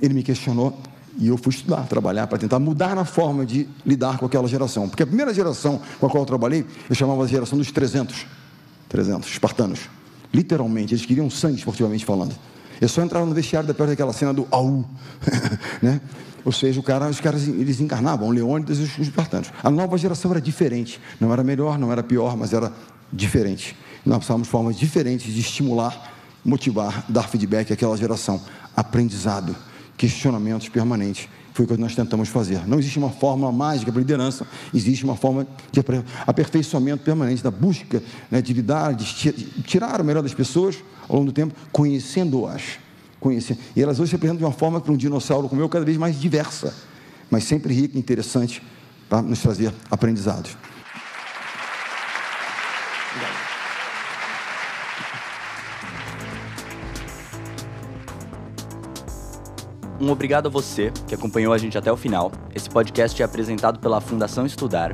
ele 0.00 0.14
me 0.14 0.22
questionou 0.22 0.78
e 1.18 1.28
eu 1.28 1.36
fui 1.36 1.52
estudar, 1.52 1.86
trabalhar 1.86 2.26
para 2.26 2.38
tentar 2.38 2.58
mudar 2.58 2.98
a 2.98 3.04
forma 3.04 3.46
de 3.46 3.68
lidar 3.86 4.18
com 4.18 4.26
aquela 4.26 4.48
geração. 4.48 4.88
Porque 4.88 5.02
a 5.02 5.06
primeira 5.06 5.32
geração 5.32 5.80
com 6.00 6.06
a 6.06 6.10
qual 6.10 6.22
eu 6.22 6.26
trabalhei, 6.26 6.66
eu 6.88 6.94
chamava 6.94 7.24
de 7.24 7.32
geração 7.32 7.56
dos 7.56 7.70
300. 7.70 8.26
300, 8.88 9.28
espartanos. 9.28 9.80
Literalmente, 10.32 10.94
eles 10.94 11.06
queriam 11.06 11.30
sangue 11.30 11.58
esportivamente 11.58 12.04
falando. 12.04 12.34
Eu 12.80 12.88
só 12.88 13.02
entrava 13.02 13.24
no 13.24 13.34
vestiário 13.34 13.66
depois 13.66 13.88
daquela 13.88 14.12
cena 14.12 14.32
do 14.32 14.46
au, 14.50 14.84
né? 15.80 16.00
Ou 16.44 16.52
seja, 16.52 16.82
cara, 16.82 17.08
os 17.08 17.20
caras 17.20 17.48
eles 17.48 17.80
encarnavam 17.80 18.28
Leônidas 18.30 18.78
e 18.78 18.82
os 18.82 18.98
espartanos. 18.98 19.50
A 19.62 19.70
nova 19.70 19.96
geração 19.96 20.30
era 20.30 20.40
diferente. 20.40 21.00
Não 21.18 21.32
era 21.32 21.42
melhor, 21.42 21.78
não 21.78 21.90
era 21.90 22.02
pior, 22.02 22.36
mas 22.36 22.52
era 22.52 22.70
diferente. 23.12 23.74
Nós 24.04 24.18
precisávamos 24.18 24.48
formas 24.48 24.76
diferentes 24.76 25.32
de 25.32 25.40
estimular, 25.40 26.12
motivar, 26.44 27.04
dar 27.08 27.28
feedback 27.28 27.72
àquela 27.72 27.96
geração. 27.96 28.40
Aprendizado, 28.76 29.56
questionamentos 29.96 30.68
permanentes. 30.68 31.28
Foi 31.54 31.64
o 31.64 31.68
que 31.68 31.76
nós 31.76 31.94
tentamos 31.94 32.28
fazer. 32.28 32.66
Não 32.66 32.78
existe 32.78 32.98
uma 32.98 33.10
fórmula 33.10 33.52
mágica 33.52 33.90
para 33.90 34.00
liderança, 34.00 34.44
existe 34.74 35.04
uma 35.04 35.14
forma 35.14 35.46
de 35.70 35.80
aperfeiçoamento 36.26 37.04
permanente, 37.04 37.42
da 37.42 37.50
busca 37.50 38.02
né, 38.28 38.42
de 38.42 38.52
lidar, 38.52 38.92
de 38.92 39.32
tirar 39.62 40.00
o 40.00 40.04
melhor 40.04 40.22
das 40.22 40.34
pessoas 40.34 40.76
ao 41.08 41.16
longo 41.16 41.26
do 41.26 41.32
tempo, 41.32 41.54
conhecendo-as 41.70 42.83
conhecer. 43.24 43.56
E 43.74 43.82
elas 43.82 43.98
hoje 43.98 44.10
se 44.10 44.16
apresentam 44.16 44.38
de 44.38 44.44
uma 44.44 44.52
forma 44.52 44.80
para 44.80 44.92
um 44.92 44.96
dinossauro 44.96 45.48
como 45.48 45.62
eu, 45.62 45.68
cada 45.68 45.84
vez 45.84 45.96
mais 45.96 46.20
diversa, 46.20 46.74
mas 47.30 47.44
sempre 47.44 47.72
rica 47.72 47.96
e 47.96 47.98
interessante 47.98 48.62
para 49.08 49.22
nos 49.22 49.40
trazer 49.40 49.72
aprendizados. 49.90 50.54
Um 59.98 60.10
obrigado 60.10 60.48
a 60.48 60.50
você 60.50 60.92
que 61.08 61.14
acompanhou 61.14 61.54
a 61.54 61.56
gente 61.56 61.78
até 61.78 61.90
o 61.90 61.96
final. 61.96 62.30
Esse 62.54 62.68
podcast 62.68 63.22
é 63.22 63.24
apresentado 63.24 63.78
pela 63.78 64.02
Fundação 64.02 64.44
Estudar. 64.44 64.92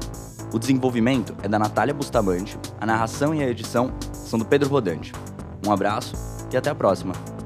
O 0.53 0.59
desenvolvimento 0.59 1.35
é 1.43 1.49
da 1.49 1.59
Natália 1.59 1.93
Bustamante, 1.93 2.57
a 2.81 2.87
narração 2.87 3.35
e 3.35 3.43
a 3.43 3.49
edição 3.49 3.93
são 4.13 4.39
do 4.39 4.45
Pedro 4.45 4.69
Rodante. 4.69 5.13
Um 5.67 5.73
abraço 5.73 6.15
e 6.53 6.57
até 6.57 6.71
a 6.71 6.75
próxima. 6.75 7.40